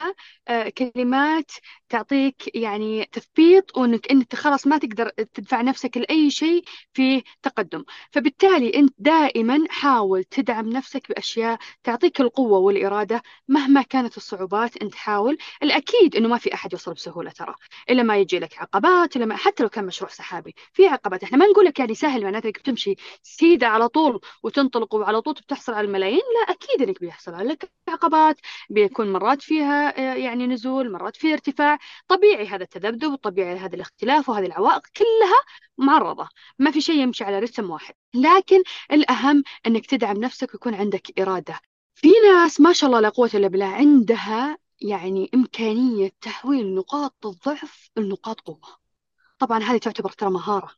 [0.48, 1.50] آه، كلمات
[1.88, 7.84] تعطيك يعني تثبيط وإنك انت خلاص ما تقدر تدفع نفسك لأي شيء في تقدم.
[8.12, 14.76] فبالتالي أنت دائما حاول تدعم نفسك بأشياء تعطيك القوة والإرادة مهما كانت الصعوبات.
[14.82, 15.38] أنت حاول.
[15.62, 17.54] الأكيد إنه ما في أحد يوصل بسهوله ترى
[17.90, 20.54] إلا ما يجي لك عقبات إلا ما حتى لو كان مشروع سحابي.
[20.72, 21.22] في عقبات.
[21.22, 25.34] إحنا ما نقول لك يعني سهل معناته إنك تمشي سيدة على طول وتنطلق وعلى طول
[25.34, 28.40] بتحصل على الملايين؟ لا أكيد إنك بيحصل عليك عقبات
[28.70, 31.78] بيكون مرات فيها آه، يعني نزول مرات فيها ارتفاع.
[32.08, 35.40] طبيعي هذا التذبذب وطبيعي هذا الاختلاف وهذه العوائق كلها
[35.78, 36.28] معرضة.
[36.58, 37.94] ما في شيء يمشي على رتم واحد.
[38.14, 38.62] لكن
[38.92, 41.60] الأهم أنك تدعم نفسك ويكون عندك إرادة.
[41.94, 47.90] في ناس ما شاء الله لا قوة إلا بالله عندها يعني إمكانية تحويل نقاط الضعف
[47.96, 48.80] لنقاط قوة.
[49.38, 50.70] طبعا هذه تعتبر ترى مهارة.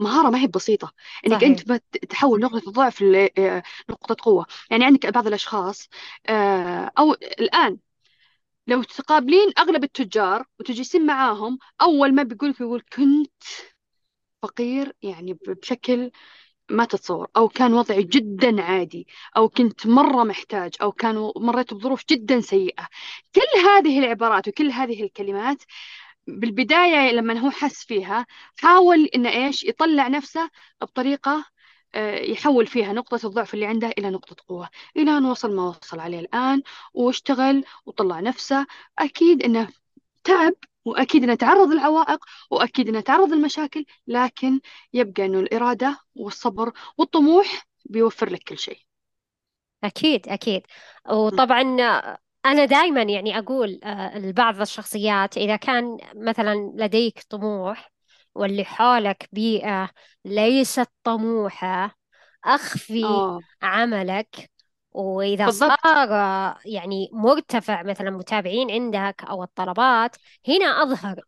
[0.00, 0.92] مهارة ما هي بسيطة.
[1.26, 1.48] إنك صحيح.
[1.48, 1.72] انت
[2.10, 4.46] تحول نقطة الضعف لنقطة قوة.
[4.70, 5.88] يعني عندك بعض الأشخاص
[6.26, 7.78] آه، أو الآن
[8.66, 13.42] لو تقابلين أغلب التجار وتجلسين معاهم أول ما بيقولك يقول كنت
[14.42, 16.10] فقير يعني بشكل
[16.70, 17.28] ما تتصور.
[17.36, 19.06] أو كان وضعي جدا عادي
[19.36, 22.88] أو كنت مرة محتاج أو كان مريت بظروف جدا سيئة.
[23.34, 25.62] كل هذه العبارات وكل هذه الكلمات
[26.26, 31.44] بالبداية لما هو حس فيها حاول إنه إيش يطلع نفسه بطريقة
[31.94, 34.68] آه، يحول فيها نقطة الضعف اللي عنده إلى نقطة قوة.
[34.96, 36.62] إلى أن وصل ما وصل عليه الآن
[36.94, 38.66] واشتغل وطلع نفسه.
[38.98, 39.68] أكيد أنه
[40.24, 44.60] تعب وأكيد أنه تعرض للعوائق وأكيد أنه تعرض للمشاكل لكن
[44.92, 48.78] يبقى أنه الإرادة والصبر والطموح بيوفر لك كل شيء.
[49.84, 50.62] أكيد أكيد.
[51.08, 51.76] وطبعا
[52.46, 57.92] أنا دائما يعني أقول آه، لبعض الشخصيات إذا كان مثلا لديك طموح
[58.34, 59.90] واللي حولك بيئة
[60.24, 61.98] ليست طموحة
[62.44, 63.42] أخفي أوه.
[63.62, 64.50] عملك
[64.92, 65.80] وإذا بالضبط.
[65.80, 66.08] صار
[66.66, 70.16] يعني مرتفع مثلا متابعين عندك أو الطلبات
[70.48, 71.20] هنا أظهر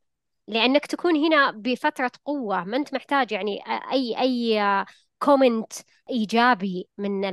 [0.48, 3.60] لأنك تكون هنا بفترة قوة ما أنت محتاج يعني
[3.92, 4.60] أي أي
[5.18, 5.72] كومنت
[6.10, 7.24] إيجابي من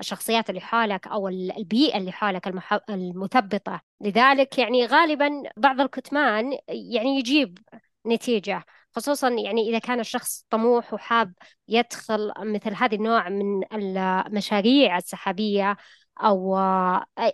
[0.00, 2.48] الشخصيات اللي حولك أو البيئة اللي حولك
[2.90, 3.80] المثبطة.
[4.00, 7.58] لذلك يعني غالبا بعض الكتمان يعني يجيب
[8.06, 11.32] نتيجة خصوصا يعني إذا كان الشخص طموح وحاب
[11.68, 15.76] يدخل مثل هذه النوع من المشاريع السحابية
[16.20, 16.56] أو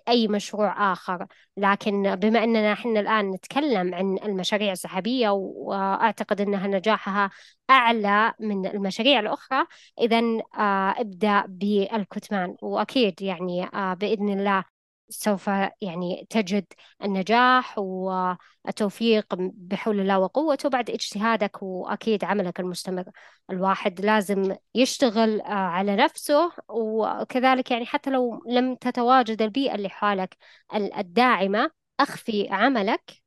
[0.08, 1.26] أي مشروع آخر.
[1.56, 7.30] لكن بما أننا إحنا الآن نتكلم عن المشاريع السحابية وأعتقد أنها نجاحها
[7.70, 9.66] أعلى من المشاريع الأخرى
[10.00, 10.20] إذا
[10.58, 12.56] آه، ابدأ بالكتمان.
[12.62, 14.64] وأكيد يعني آه، بإذن الله
[15.08, 16.66] سوف يعني تجد
[17.02, 23.04] النجاح والتوفيق بحول الله وقوته بعد اجتهادك وأكيد عملك المستمر.
[23.50, 30.36] الواحد لازم يشتغل آه، على نفسه وكذلك يعني حتى لو لم تتواجد البيئة اللي حولك
[30.74, 33.22] الداعمة أخفي عملك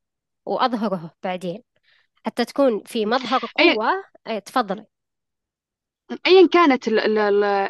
[0.46, 1.62] وأظهره بعدين
[2.26, 4.04] حتى تكون في مظهر قوة.
[4.26, 4.86] إيه، تفضلي.
[6.26, 6.88] ايا كانت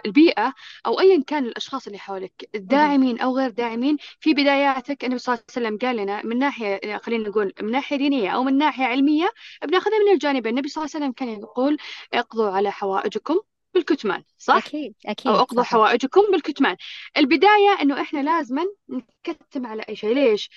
[0.07, 0.55] البيئة
[0.87, 5.45] أو ايا كان الأشخاص اللي حولك داعمين أو غير داعمين في بداياتك النبي صلى الله
[5.57, 9.31] عليه وسلم قال لنا من ناحية خلينا نقول من ناحية دينية أو من ناحية علمية
[9.65, 11.77] بناخذها من الجانبين النبي صلى الله عليه وسلم كان يقول
[12.15, 13.41] اقضوا على حوائجكم
[13.75, 16.77] بالكتمان صح؟ أكيد أكيد أو اقضوا حوائجكم بالكتمان
[17.17, 20.51] البداية إنه إحنا لازما نكتم على أي شيء ليش؟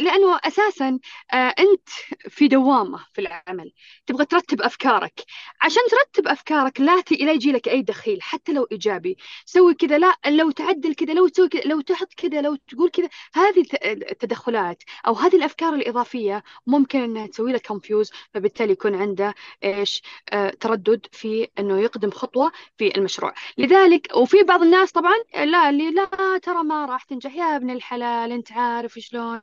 [0.00, 0.98] لأنه أساسا
[1.32, 1.88] آه، أنت
[2.28, 3.72] في دوامة في العمل.
[4.06, 5.20] تبغى ترتب أفكارك.
[5.60, 9.16] عشان ترتب أفكارك لا لا يجي لك أي دخيل حتى لو إيجابي.
[9.44, 13.08] سوي كذا لا لو تعدل كذا لو تسوي كذا لو تحط كذا لو تقول كذا.
[13.34, 19.34] هذه التدخلات أو هذه الأفكار الإضافية ممكن أنها تسوي لك confuse فبالتالي يكون عنده
[19.64, 23.34] إيش؟ آه تردد في أنه يقدم خطوة في المشروع.
[23.58, 27.34] لذلك وفي بعض الناس طبعا لا اللي لا ترى ما راح تنجح.
[27.34, 29.40] يا ابن الحلال أنت عارف شلون.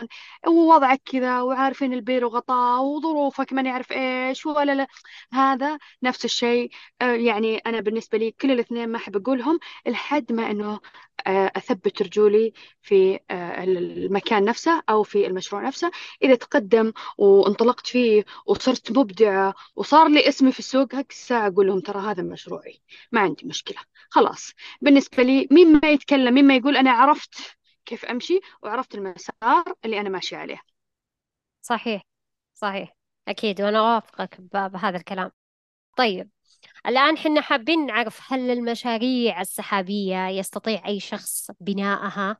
[0.48, 4.88] ووضعك كذا وعارفين البير وغطاه وظروفك ما نعرف إيش ولا لا.
[5.34, 6.72] هذا نفس الشيء.
[7.02, 10.80] آه، يعني أنا بالنسبة لي كل الاثنين ما أحب أقولهم لحد ما إنه
[11.28, 15.92] آه، أثبت رجولي في آه، المكان نفسه أو في المشروع نفسه.
[16.24, 21.80] إذا تقدم وانطلقت فيه وصرت مبدعة وصار لي اسمي في السوق هك الساعة أقول لهم
[21.80, 22.82] ترى هذا مشروعي
[23.12, 23.78] ما عندي مشكلة.
[24.10, 24.54] خلاص.
[24.82, 30.00] بالنسبة لي مين ما يتكلم مين ما يقول أنا عرفت كيف أمشي وعرفت المسار اللي
[30.00, 30.62] أنا ماشية عليه.
[31.62, 32.02] صحيح
[32.54, 32.96] صحيح.
[33.28, 35.32] أكيد وأنا أوافقك بهذا الكلام.
[35.98, 36.30] طيب
[36.86, 42.38] الآن حنا حابين نعرف هل المشاريع السحابية يستطيع أي شخص بناءها؟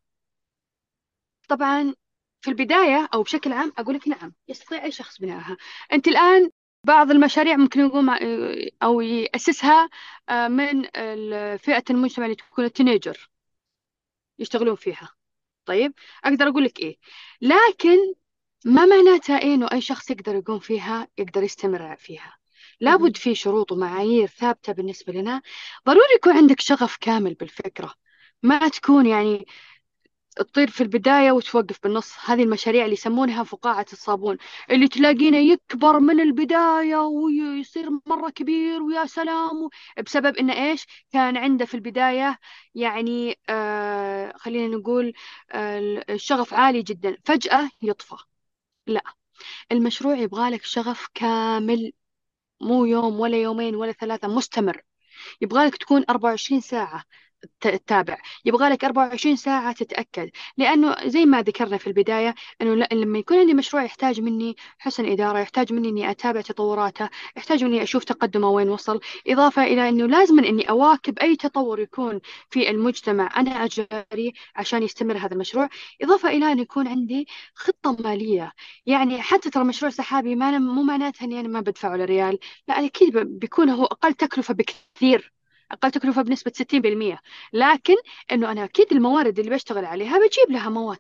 [1.48, 1.94] طبعا
[2.42, 5.58] في البداية أو بشكل عام أقول لك نعم يستطيع أي شخص بناءها.
[5.94, 6.50] أنت الآن
[6.84, 8.10] بعض المشاريع ممكن يقوم
[8.84, 9.90] أو يأسسها
[10.30, 10.84] آه، من
[11.58, 13.30] فئة المجتمع اللي تكون التينيجر
[14.40, 15.10] يشتغلون فيها.
[15.66, 15.94] طيب
[16.24, 16.98] أقدر أقول لك إيه؟
[17.42, 17.98] لكن
[18.66, 22.38] ما معناتها إيه إنه أي شخص يقدر يقوم فيها يقدر يستمر فيها.
[22.80, 25.42] لابد في شروط ومعايير ثابتة بالنسبة لنا.
[25.88, 27.94] ضروري يكون عندك شغف كامل بالفكرة.
[28.44, 29.46] ما تكون يعني
[30.36, 32.14] تطير في البداية وتوقف بالنص.
[32.26, 34.38] هذه المشاريع اللي يسمونها فقاعة الصابون
[34.72, 39.70] اللي تلاقينه يكبر من البداية ويصير مرة كبير ويا سلام.
[40.06, 42.40] بسبب إنه إيش؟ كان عنده في البداية
[42.76, 45.14] يعني آه خلينا نقول
[45.52, 47.18] آه الشغف عالي جدا.
[47.26, 48.16] فجأة يطفى.
[48.88, 49.04] لا
[49.72, 51.92] المشروع يبغالك شغف كامل.
[52.62, 54.84] مو يوم ولا يومين ولا ثلاثة مستمر.
[55.42, 57.04] يبغالك تكون 24 ساعة.
[57.62, 58.18] تتابع.
[58.46, 60.30] يبغى لك 24 ساعة تتأكد.
[60.58, 65.40] لأنه زي ما ذكرنا في البداية أنه لما يكون عندي مشروع يحتاج مني حسن إدارة
[65.40, 70.40] يحتاج مني أني أتابع تطوراته يحتاج مني أشوف تقدمه وين وصل إضافة إلى أنه لازم
[70.40, 73.40] أني أواكب أي تطور يكون في المجتمع.
[73.40, 75.70] أنا أجاري عشان يستمر هذا المشروع.
[76.02, 78.52] إضافة إلى أن يكون عندي خطة مالية.
[78.86, 82.40] يعني حتى ترى مشروع سحابي ما مو معناتها أني أنا ما بدفعه لريال.
[82.68, 85.34] لا أكيد بيكون هو أقل تكلفة بكثير.
[85.72, 87.20] أقل تكلفة بنسبة 60%
[87.54, 87.96] لكن
[88.32, 91.00] إنه أنا أكيد الموارد اللي بشتغل عليها بجيب لها مواد.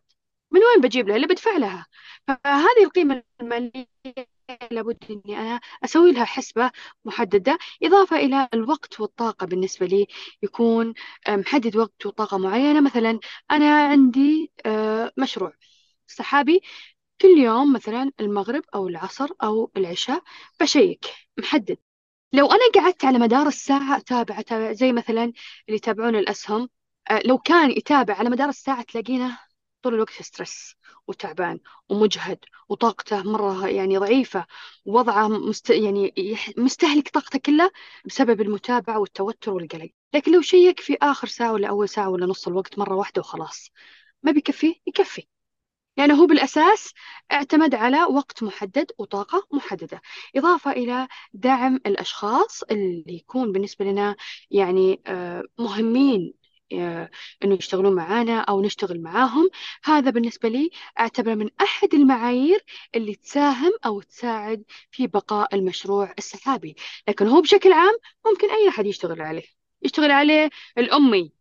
[0.51, 1.85] من وين بجيب لها؟ اللي بدفع لها.
[2.27, 3.87] فهذه القيمة المالية
[4.71, 6.71] لابد إني أنا أسوي لها حسبة
[7.05, 10.07] محددة إضافة إلى الوقت والطاقة بالنسبة لي.
[10.43, 10.93] يكون
[11.29, 12.81] محدد وقت وطاقة معينة.
[12.81, 13.19] مثلا
[13.51, 15.53] أنا عندي آه، مشروع
[16.07, 16.61] سحابي.
[17.21, 20.23] كل يوم مثلا المغرب أو العصر أو العشاء
[20.61, 21.05] بشيك
[21.39, 21.77] محدد.
[22.33, 26.69] لو أنا قعدت على مدار الساعة أتابع أتابع زي مثلا اللي يتابعون الأسهم
[27.11, 29.39] آه، لو كان يتابع على مدار الساعة تلاقينه
[29.81, 30.75] طول الوقت ستريس
[31.07, 32.39] وتعبان ومجهد
[32.69, 34.45] وطاقته مرة يعني ضعيفة
[34.85, 35.69] ووضعه مست...
[35.69, 36.13] يعني
[36.57, 37.71] مستهلك طاقته كلها
[38.05, 39.89] بسبب المتابعة والتوتر والقلق.
[40.13, 43.69] لكن لو شيك في آخر ساعة ولا أول ساعة ولا نص الوقت مرة واحدة وخلاص
[44.23, 45.27] ما بيكفيه يكفي.
[45.97, 46.93] يعني هو بالأساس
[47.31, 50.01] اعتمد على وقت محدد وطاقة محددة.
[50.35, 54.15] إضافة إلى دعم الأشخاص اللي يكون بالنسبة لنا
[54.51, 56.33] يعني آه، مهمين
[56.73, 57.09] آه،
[57.43, 59.49] إنه يشتغلون معانا أو نشتغل معاهم.
[59.83, 62.63] هذا بالنسبة لي أعتبره من أحد المعايير
[62.95, 66.75] اللي تساهم أو تساعد في بقاء المشروع السحابي.
[67.07, 69.43] لكن هو بشكل عام ممكن أي أحد يشتغل عليه.
[69.81, 71.33] يشتغل عليه الأمي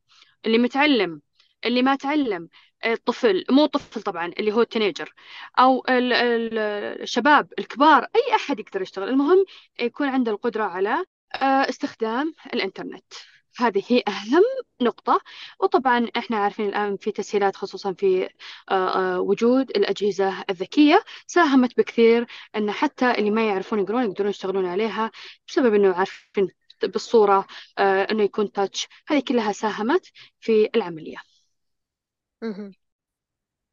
[0.46, 1.20] اللي متعلم
[1.64, 2.48] اللي ما تعلم
[2.84, 5.14] الطفل مو طفل طبعا اللي هو التينيجر
[5.58, 9.08] أو الشباب الكبار أي أحد يقدر يشتغل.
[9.08, 9.44] المهم
[9.80, 11.04] يكون عنده القدرة على
[11.34, 13.04] آه، استخدام الإنترنت.
[13.58, 14.42] هذه هي أهم
[14.82, 15.20] نقطة.
[15.60, 18.28] وطبعا إحنا عارفين الآن في تسهيلات خصوصا في
[18.70, 21.04] آه، آه، وجود الأجهزة الذكية.
[21.26, 22.26] ساهمت بكثير
[22.56, 25.10] أن حتى اللي ما يعرفون يقرون يقدرون يشتغلون عليها
[25.48, 26.48] بسبب أنه عارفين
[26.82, 27.46] بالصورة
[27.78, 30.06] أنه يكون touch هذه كلها ساهمت
[30.40, 31.29] في العملية.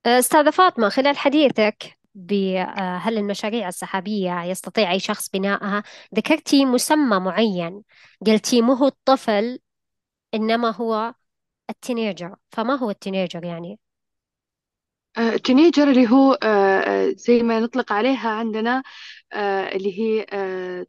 [0.05, 5.84] أستاذة فاطمة خلال حديثك بهل المشاريع السحابية يستطيع أي شخص بنائها؟
[6.15, 7.84] ذكرتي مسمى معين.
[8.28, 9.59] قلتي مو هو الطفل
[10.34, 11.13] إنما هو
[11.70, 12.36] ال teenager.
[12.51, 13.80] فما هو ال teenager يعني؟
[15.18, 18.84] ال teenager آه، اللي هو آه، آه، زي ما نطلق عليها عندنا
[19.74, 20.26] اللي هي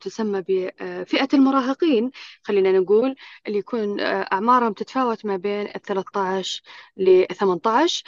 [0.00, 2.10] تسمى بفئة المراهقين
[2.42, 3.14] خلينا نقول
[3.46, 6.62] اللي يكون أعمارهم تتفاوت ما بين ال 13
[6.96, 8.04] ل 18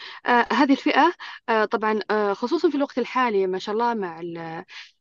[0.53, 1.13] هذه الفئة
[1.71, 2.01] طبعا
[2.35, 4.21] خصوصا في الوقت الحالي ما شاء الله مع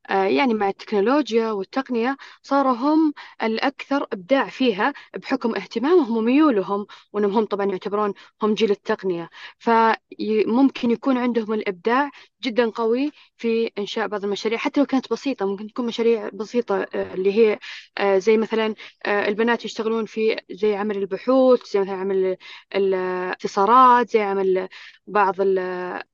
[0.10, 7.66] يعني مع التكنولوجيا والتقنية صاروا هم الأكثر إبداع فيها بحكم اهتمامهم وميولهم وأنهم هم طبعا
[7.66, 9.30] يعتبرون هم جيل التقنية.
[9.60, 12.12] فممكن يكون عندهم الإبداع
[12.44, 17.14] جدا قوي في إنشاء بعض المشاريع حتى لو كانت بسيطة ممكن تكون مشاريع بسيطة آه،
[17.14, 17.60] اللي هي
[17.98, 18.76] آه، زي مثلا
[19.08, 22.38] البنات يشتغلون في زي عمل البحوث زي مثلا عمل
[22.76, 24.68] الاتصارات زي عمل
[25.08, 25.36] بعض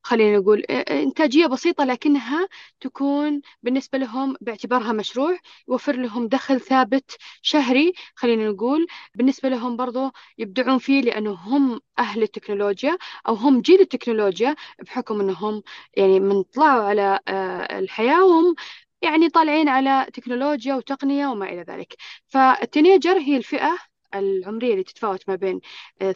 [0.04, 2.48] خلينا نقول إنتاجية بسيطة لكنها
[2.82, 5.38] تكون بالنسبة لهم باعتبارها مشروع
[5.70, 8.88] يوفر لهم دخل ثابت شهري خلينا نقول.
[9.16, 12.98] بالنسبة لهم برضو يبدعون فيه لأنه هم أهل التكنولوجيا
[13.28, 14.56] أو هم جيل التكنولوجيا
[14.86, 15.64] بحكم أنهم
[15.98, 18.56] يعني من طلعوا على آه، الحياة وهم
[19.02, 21.96] يعني طالعين على تكنولوجيا وتقنية وما إلى ذلك.
[22.28, 23.78] فالتينيجر هي الفئة
[24.16, 25.60] العمرية اللي تتفاوت ما بين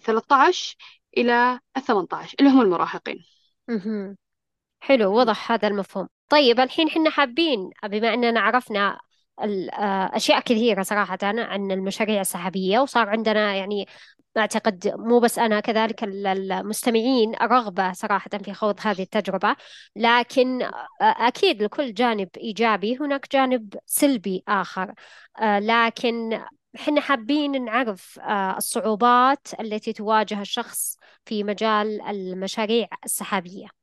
[0.04, 3.26] 13 آه، إلى 18 اللي هم المراهقين.
[4.80, 6.08] حلو وضح هذا المفهوم.
[6.30, 9.00] طيب الحين حنا حابين بما أننا عرفنا
[9.39, 13.88] آه، أشياء كثيرة صراحة عن المشاريع السحابية وصار عندنا يعني
[14.39, 19.55] أعتقد مو بس أنا كذلك المستمعين رغبة صراحة في خوض هذه التجربة.
[19.95, 24.93] لكن آه، أكيد لكل جانب إيجابي هناك جانب سلبي آخر.
[25.39, 26.41] آه، لكن
[26.75, 28.19] إحنا حابين نعرف
[28.57, 33.79] الصعوبات التي تواجه الشخص في مجال المشاريع السحابية.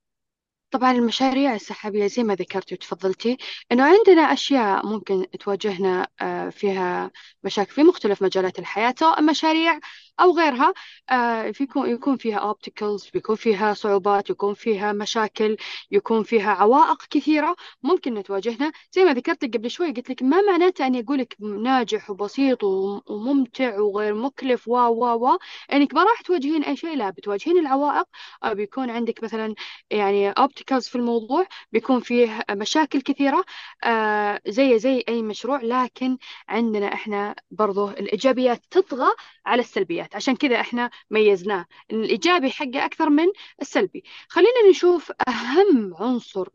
[0.71, 3.37] طبعا المشاريع السحابية زي ما ذكرتي وتفضلتي
[3.73, 7.11] إنه عندنا أشياء ممكن تواجهنا آه، فيها
[7.45, 9.81] مشاكل في مختلف مجالات الحياة سواء مشاريع
[10.21, 10.75] أو غيرها
[11.11, 15.57] آه، يكون يكون فيها obstacles بيكون فيها صعوبات يكون فيها مشاكل
[15.91, 18.73] يكون فيها عوائق كثيرة ممكن نتواجهنا.
[18.93, 22.65] زي ما ذكرت لك قبل شوي قلت لك ما معناته أني أقول لك ناجح وبسيط
[22.65, 25.05] وممتع وغير مكلف و و
[25.35, 25.39] و.
[25.73, 28.07] إنك ما راح تواجهين أي شيء لا بتواجهين العوائق.
[28.45, 29.55] أو بيكون عندك مثلا
[29.91, 33.45] يعني obstacles في الموضوع بيكون فيه مشاكل كثيرة
[33.85, 39.09] آه، زي زي أي مشروع لكن عندنا إحنا برضو الإيجابيات تطغى
[39.47, 40.06] على السلبيات.
[40.15, 41.67] عشان كذا إحنا ميزناه.
[41.91, 43.27] الإيجابي حقه أكثر من
[43.63, 44.05] السلبي.
[44.29, 46.49] خلينا نشوف أهم عنصر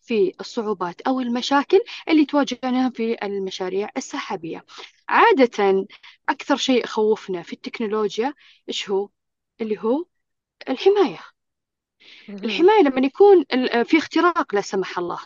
[0.00, 4.64] في الصعوبات أو المشاكل اللي تواجهنا في المشاريع السحابية.
[5.08, 5.86] عادة
[6.28, 8.34] أكثر شيء يخوفنا في التكنولوجيا
[8.68, 9.08] إيش هو؟
[9.60, 10.04] اللي هو
[10.68, 11.20] الحماية.
[12.28, 13.44] الحماية لما يكون
[13.84, 15.18] في اختراق لا سمح الله.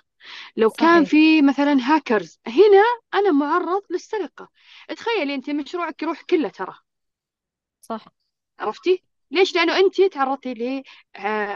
[0.57, 0.81] لو صحيح.
[0.81, 4.49] كان في مثلا هاكرز هنا أنا معرض للسرقة.
[4.97, 6.75] تخيلي أنت مشروعك يروح كله ترى.
[7.99, 8.05] صح
[8.61, 10.55] عرفتي ليش؟ لأنه أنت تعرضتي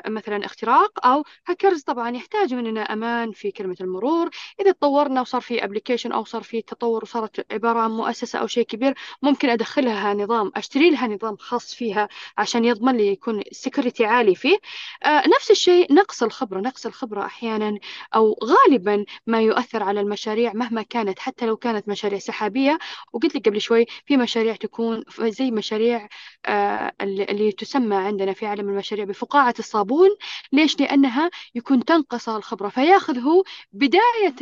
[0.07, 4.31] مثلا اختراق أو هاكرز طبعا يحتاج مننا أمان في كلمة المرور.
[4.61, 8.65] إذا تطورنا وصار في application أو صار في تطور وصارت عبارة عن مؤسسة أو شيء
[8.65, 14.35] كبير ممكن أدخلها نظام أشتري لها نظام خاص فيها عشان يضمن لي يكون سكيورتي عالي
[14.35, 14.59] فيه.
[15.05, 17.79] آه نفس الشيء نقص الخبرة نقص الخبرة أحيانا
[18.15, 22.79] أو غالبا ما يؤثر على المشاريع مهما كانت حتى لو كانت مشاريع سحابية.
[23.13, 26.09] وقلت لك قبل شوي في مشاريع تكون زي مشاريع
[26.47, 29.46] آه اللي تسمى عندنا في عالم المشاريع بفقاعة.
[29.59, 30.09] الصابون
[30.53, 34.35] ليش؟ لأنها يكون تنقص الخبرة فياخذ هو بداية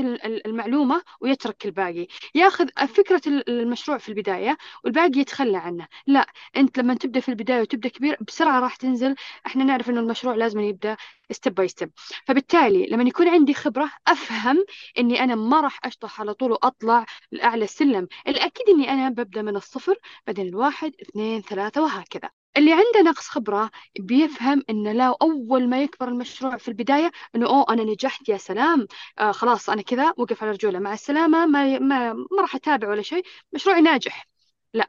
[0.46, 2.06] المعلومة ويترك الباقي.
[2.34, 5.88] ياخذ فكرة المشروع في البداية والباقي يتخلى عنه.
[6.06, 6.26] لا
[6.56, 9.14] أنت لما تبدأ في البداية وتبدأ كبير بسرعة راح تنزل.
[9.46, 10.96] إحنا نعرف أنه المشروع لازم يبدأ
[11.30, 11.90] step by step
[12.26, 14.64] فبالتالي لما يكون عندي خبرة أفهم
[14.98, 18.08] أني أنا ما راح أشطح على طول وأطلع لأعلى السلم.
[18.28, 19.94] الأكيد أني أنا ببدأ من الصفر
[20.26, 22.43] بعدين الواحد اثنين ثلاثة وهكذا.
[22.56, 27.66] اللي عنده نقص خبرة بيفهم إنه لا أول ما يكبر المشروع في البداية إنه أوه
[27.70, 28.86] أنا نجحت يا سلام.
[29.18, 30.78] آه خلاص أنا كذا وقف على رجوله.
[30.78, 33.24] مع السلامة ما ما ما راح أتابع ولا شيء.
[33.52, 34.28] مشروعي ناجح.
[34.74, 34.86] لا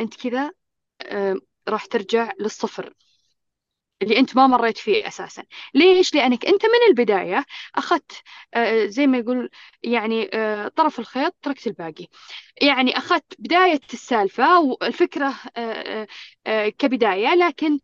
[0.00, 0.52] أنت كذا
[1.02, 1.36] آه
[1.68, 2.94] راح ترجع للصفر.
[4.02, 5.44] اللي أنت ما مريت فيه أساسا.
[5.74, 7.44] ليش؟ لأنك أنت من البداية
[7.74, 8.12] أخذت
[8.54, 9.50] آه، زي ما يقول
[9.82, 12.06] يعني آه، طرف الخيط تركت الباقي.
[12.62, 17.78] يعني أخذت بداية السالفة والفكرة آه، كبداية لكن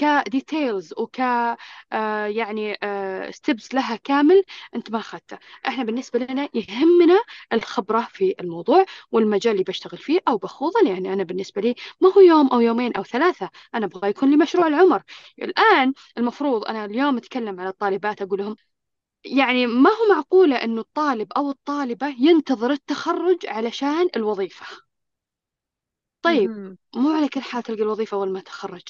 [0.00, 4.44] ك details وك آه يعني آه steps لها كامل
[4.76, 5.38] أنت ما اخذته
[5.68, 7.20] إحنا بالنسبة لنا يهمنا
[7.52, 12.20] الخبرة في الموضوع والمجال اللي بشتغل فيه أو بخوضه يعني أنا بالنسبة لي ما هو
[12.20, 15.02] يوم أو يومين أو ثلاثة أنا أبغى يكون لي مشروع العمر.
[15.42, 18.56] الآن المفروض أنا اليوم أتكلم على الطالبات أقول لهم
[19.24, 24.66] يعني ما هو معقولة إنه الطالب أو الطالبة ينتظر التخرج علشان الوظيفة؟
[26.22, 26.50] طيب
[26.96, 28.82] مو على كل حال تلقى الوظيفة أول ما تخرج.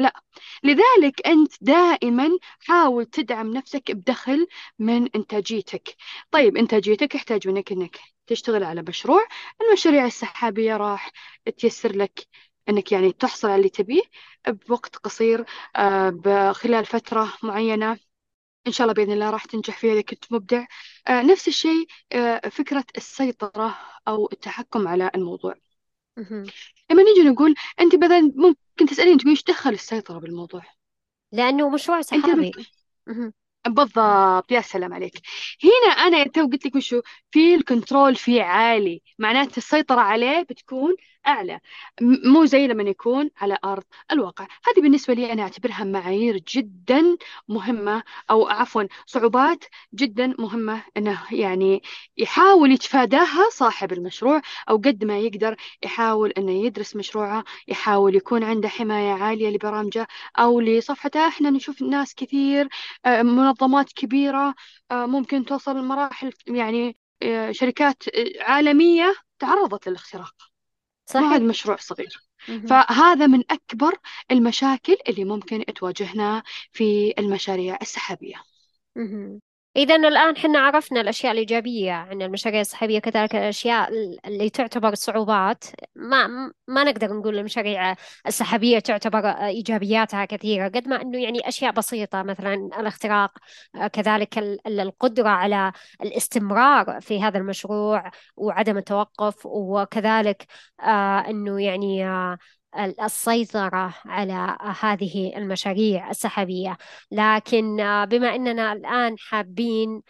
[0.00, 0.22] لا.
[0.64, 2.30] لذلك أنت دائما
[2.60, 4.46] حاول تدعم نفسك بدخل
[4.78, 5.96] من إنتاجيتك.
[6.30, 9.26] طيب إنتاجيتك يحتاج منك أنك تشتغل على مشروع
[9.60, 11.10] المشاريع السحابية راح
[11.58, 12.26] تيسر لك
[12.68, 14.02] أنك يعني تحصل على اللي تبيه
[14.48, 15.44] بوقت قصير
[15.76, 17.98] آه، خلال فترة معينة.
[18.66, 20.66] إن شاء الله بإذن الله راح تنجح فيها إذا كنت مبدع.
[21.08, 23.78] آه، نفس الشيء آه، فكرة السيطرة
[24.08, 25.54] أو التحكم على الموضوع.
[26.90, 28.32] لما نيجي نقول أنت مثلا
[28.80, 30.62] ممكن تسألين تقولي إيش دخل السيطرة بالموضوع؟
[31.32, 32.52] لأنه مشروع سحابي
[33.66, 34.52] بالضبط.
[34.52, 35.20] يا سلام عليك.
[35.64, 39.02] هنا أنا تو قلت لك وشو؟ في ال control فيه عالي.
[39.18, 40.94] معناته السيطرة عليه بتكون
[41.26, 41.60] أعلى.
[42.02, 44.44] مو زي لما يكون على أرض الواقع.
[44.44, 47.16] هذه بالنسبة لي أنا أعتبرها معايير جدا
[47.48, 49.64] مهمة أو عفوا صعوبات
[49.94, 51.82] جدا مهمة إنه يعني
[52.16, 58.68] يحاول يتفاداها صاحب المشروع أو قد ما يقدر يحاول إنه يدرس مشروعه يحاول يكون عنده
[58.68, 60.06] حماية عالية لبرامجه
[60.38, 61.28] أو لصفحته.
[61.28, 62.68] إحنا نشوف ناس كثير
[63.04, 64.54] آه، منظمات كبيرة
[64.90, 68.02] آه، ممكن توصل لمراحل يعني آه، شركات
[68.40, 70.49] عالمية تعرضت للاختراق.
[71.10, 72.20] صحيح ما هذا مشروع صغير.
[72.66, 73.92] فهذا من أكبر
[74.30, 76.42] المشاكل اللي ممكن تواجهنا
[76.72, 78.42] في المشاريع السحابية.
[79.76, 83.90] إذا الآن حنا عرفنا الأشياء الإيجابية عن المشاريع السحابية كذلك الأشياء
[84.26, 85.64] اللي تعتبر صعوبات.
[85.94, 86.26] ما
[86.68, 87.94] ما نقدر نقول المشاريع
[88.26, 93.38] السحابية تعتبر إيجابياتها كثيرة قد ما أنه يعني أشياء بسيطة مثلا الاختراق
[93.92, 100.46] كذلك القدرة على الاستمرار في هذا المشروع وعدم التوقف وكذلك
[100.80, 102.38] آه، أنه يعني آه،
[102.78, 106.76] السيطرة على هذه المشاريع السحابية.
[107.10, 110.02] لكن آه، بما أننا الآن حابين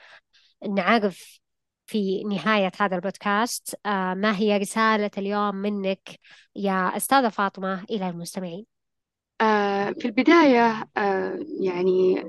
[0.68, 1.40] نعرف
[1.86, 6.10] في نهاية هذا البودكاست آه، ما هي رسالة اليوم منك
[6.56, 8.69] يا أستاذة فاطمة إلى المستمعين؟
[9.40, 12.24] في البداية آه، يعني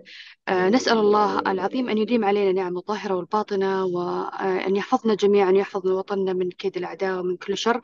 [0.48, 6.34] آه، نسأل الله العظيم أن يديم علينا نعم الظاهرة والباطنة وأن يحفظنا جميعا ويحفظ وطننا
[6.34, 7.82] من كيد الأعداء ومن كل شر.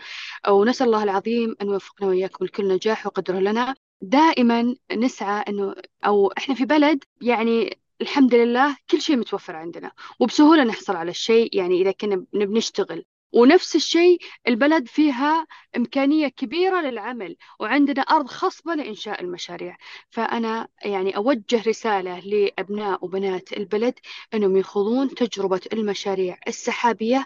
[0.49, 3.75] ونسأل الله العظيم أن يوفقنا وإياكم لكل نجاح وقدره لنا.
[4.01, 5.75] دائما نسعى أنه
[6.05, 11.57] أو إحنا في بلد يعني الحمد لله كل شيء متوفر عندنا وبسهولة نحصل على الشيء
[11.57, 13.05] يعني إذا كنا بنشتغل.
[13.33, 15.47] ونفس الشيء البلد فيها
[15.77, 19.77] إمكانية كبيرة للعمل وعندنا أرض خصبة لإنشاء المشاريع.
[20.09, 23.93] فأنا يعني أوجه رسالة لأبناء وبنات البلد
[24.33, 27.25] أنهم يخوضون تجربة المشاريع السحابية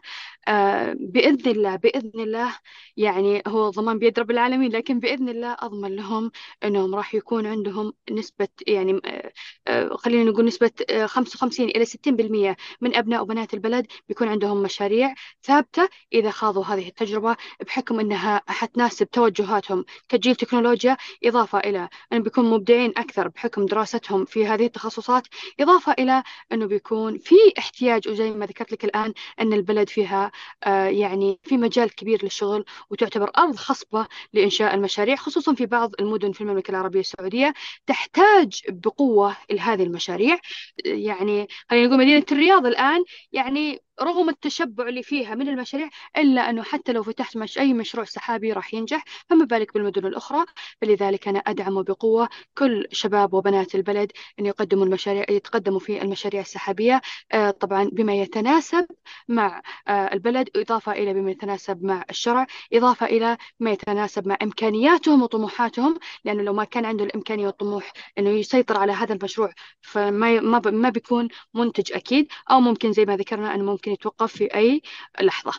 [0.94, 2.56] بإذن الله بإذن الله.
[2.98, 6.32] يعني هو ضمان بيد رب العالمين لكن بإذن الله أضمن لهم
[6.64, 9.32] أنهم راح يكون عندهم نسبة يعني آه،
[9.68, 10.72] آه، خلينا نقول نسبة
[11.06, 15.14] 55 إلى 60% من أبناء وبنات البلد بيكون عندهم مشاريع
[15.44, 17.36] ثابتة إذا خاضوا هذه التجربة
[17.66, 24.46] بحكم أنها حتناسب توجهاتهم كجيل تكنولوجيا إضافة إلى أن بيكون مبدعين أكثر بحكم دراستهم في
[24.46, 25.28] هذه التخصصات
[25.60, 30.31] إضافة إلى أنه بيكون في احتياج وزي ما ذكرت لك الآن أن البلد فيها
[30.64, 36.32] آه يعني في مجال كبير للشغل وتعتبر أرض خصبة لإنشاء المشاريع خصوصا في بعض المدن
[36.32, 37.54] في المملكة العربية السعودية
[37.86, 40.40] تحتاج بقوة لهذه المشاريع.
[40.86, 46.64] يعني خلينا نقول مدينة الرياض الآن يعني رغم التشبع اللي فيها من المشاريع إلا أنه
[46.64, 50.46] حتى لو فتحت مش أي مشروع سحابي راح ينجح فما بالك بالمدن الأخرى.
[50.82, 57.02] فلذلك أنا أدعم بقوة كل شباب وبنات البلد أن يقدموا المشاريع يتقدموا في المشاريع السحابية.
[57.32, 58.86] آه، طبعا بما يتناسب
[59.28, 65.22] مع آه، البلد إضافة إلى بما يتناسب مع الشرع إضافة إلى ما يتناسب مع إمكانياتهم
[65.24, 66.00] وطموحاتهم.
[66.26, 70.40] لأنه لو ما كان عنده الإمكانية والطموح أنه يسيطر على هذا المشروع فما
[70.72, 72.28] ما بيكون منتج أكيد.
[72.52, 74.82] أو ممكن زي ما ذكرنا أنه ممكن يتوقف في أي
[75.22, 75.54] لحظة.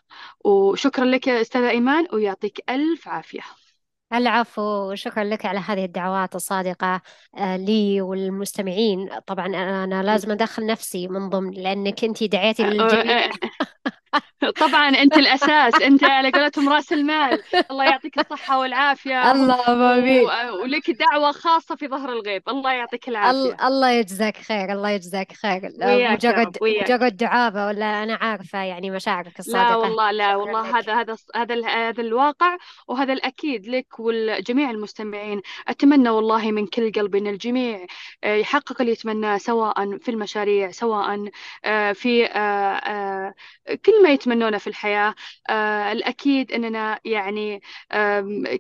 [0.45, 3.43] وشكرا لك يا أستاذة إيمان ويعطيك ألف عافية.
[4.13, 7.01] العفو وشكرا لك على هذه الدعوات الصادقة
[7.39, 9.09] آه، لي والمستمعين.
[9.27, 13.31] طبعا أنا لازم أدخل نفسي من ضمن لأنك أنت دعيتي للجميع.
[14.61, 17.43] طبعا أنت الأساس أنت على قولتهم رأس المال.
[17.71, 19.33] الله يعطيك الصحة والعافية.
[19.33, 20.25] الله أمين.
[20.63, 22.43] ولك دعوة خاصة في ظهر الغيب.
[22.49, 23.67] الله يعطيك العافية.
[23.67, 25.61] الله يجزاك خير الله يجزاك خير.
[25.83, 26.59] وياك مجرد.
[26.63, 30.79] مجرد دعابة ولا أنا عارفة يعني مشاعرك الصادقة؟ لا والله لا والله.
[30.79, 32.57] هذا هذا هذا هذا الواقع
[32.89, 35.43] وهذا الأكيد لك ولجميع المستمعين.
[35.69, 37.87] أتمنى والله من كل قلبي إن الجميع
[38.25, 41.31] آه، يحقق اللي يتمناه سواء في المشاريع سواء
[41.65, 42.29] آه، في
[43.75, 45.15] كل ما يتمنونه في الحياة.
[45.51, 47.63] آه الأكيد أننا يعني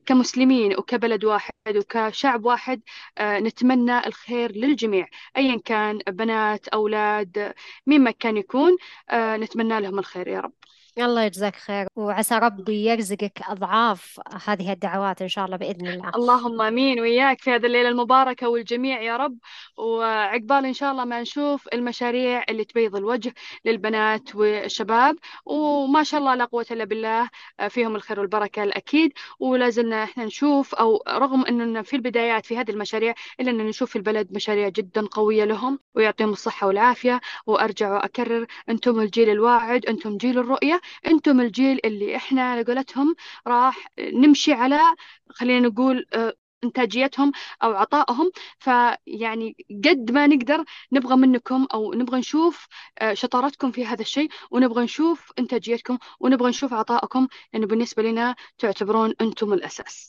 [0.06, 2.82] كمسلمين وكبلد واحد وكشعب واحد
[3.18, 7.54] آه نتمنى الخير للجميع أيا كان بنات أولاد
[7.86, 8.76] مين ما كان يكون.
[9.10, 10.52] آه نتمنى لهم الخير يا رب.
[10.98, 11.86] الله يجزاك خير.
[11.96, 16.10] وعسى ربي يرزقك أضعاف هذه الدعوات إن شاء الله بإذن الله.
[16.14, 17.00] اللهم آمين.
[17.00, 19.38] وياك في هذه الليلة المباركة والجميع يا رب.
[19.76, 23.34] وعقبال إن شاء الله ما نشوف المشاريع اللي تبيض الوجه
[23.64, 25.16] للبنات والشباب.
[25.46, 27.28] وما شاء الله لا قوة إلا بالله
[27.68, 29.12] فيهم الخير والبركة الأكيد.
[29.40, 33.90] ولا زلنا إحنا نشوف أو رغم أننا في البدايات في هذه المشاريع إلا ان نشوف
[33.90, 35.78] في البلد مشاريع جدا قوية لهم.
[35.94, 37.20] ويعطيهم الصحة والعافية.
[37.46, 40.81] وأرجع وأكرر أنتم الجيل الواعد أنتم جيل الرؤية.
[41.06, 43.14] أنتم الجيل اللي إحنا على قولتهم
[43.46, 44.80] راح نمشي على
[45.28, 48.30] خلينا نقول آه، إنتاجيتهم أو عطائهم.
[48.58, 52.66] فيعني قد ما نقدر نبغى منكم أو نبغى نشوف
[52.98, 57.20] آه، شطارتكم في هذا الشيء ونبغى نشوف إنتاجيتكم ونبغى نشوف عطائكم.
[57.20, 60.08] لأنه يعني بالنسبة لنا تعتبرون أنتم الأساس.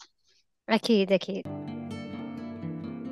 [0.69, 1.82] أكيد أكيد.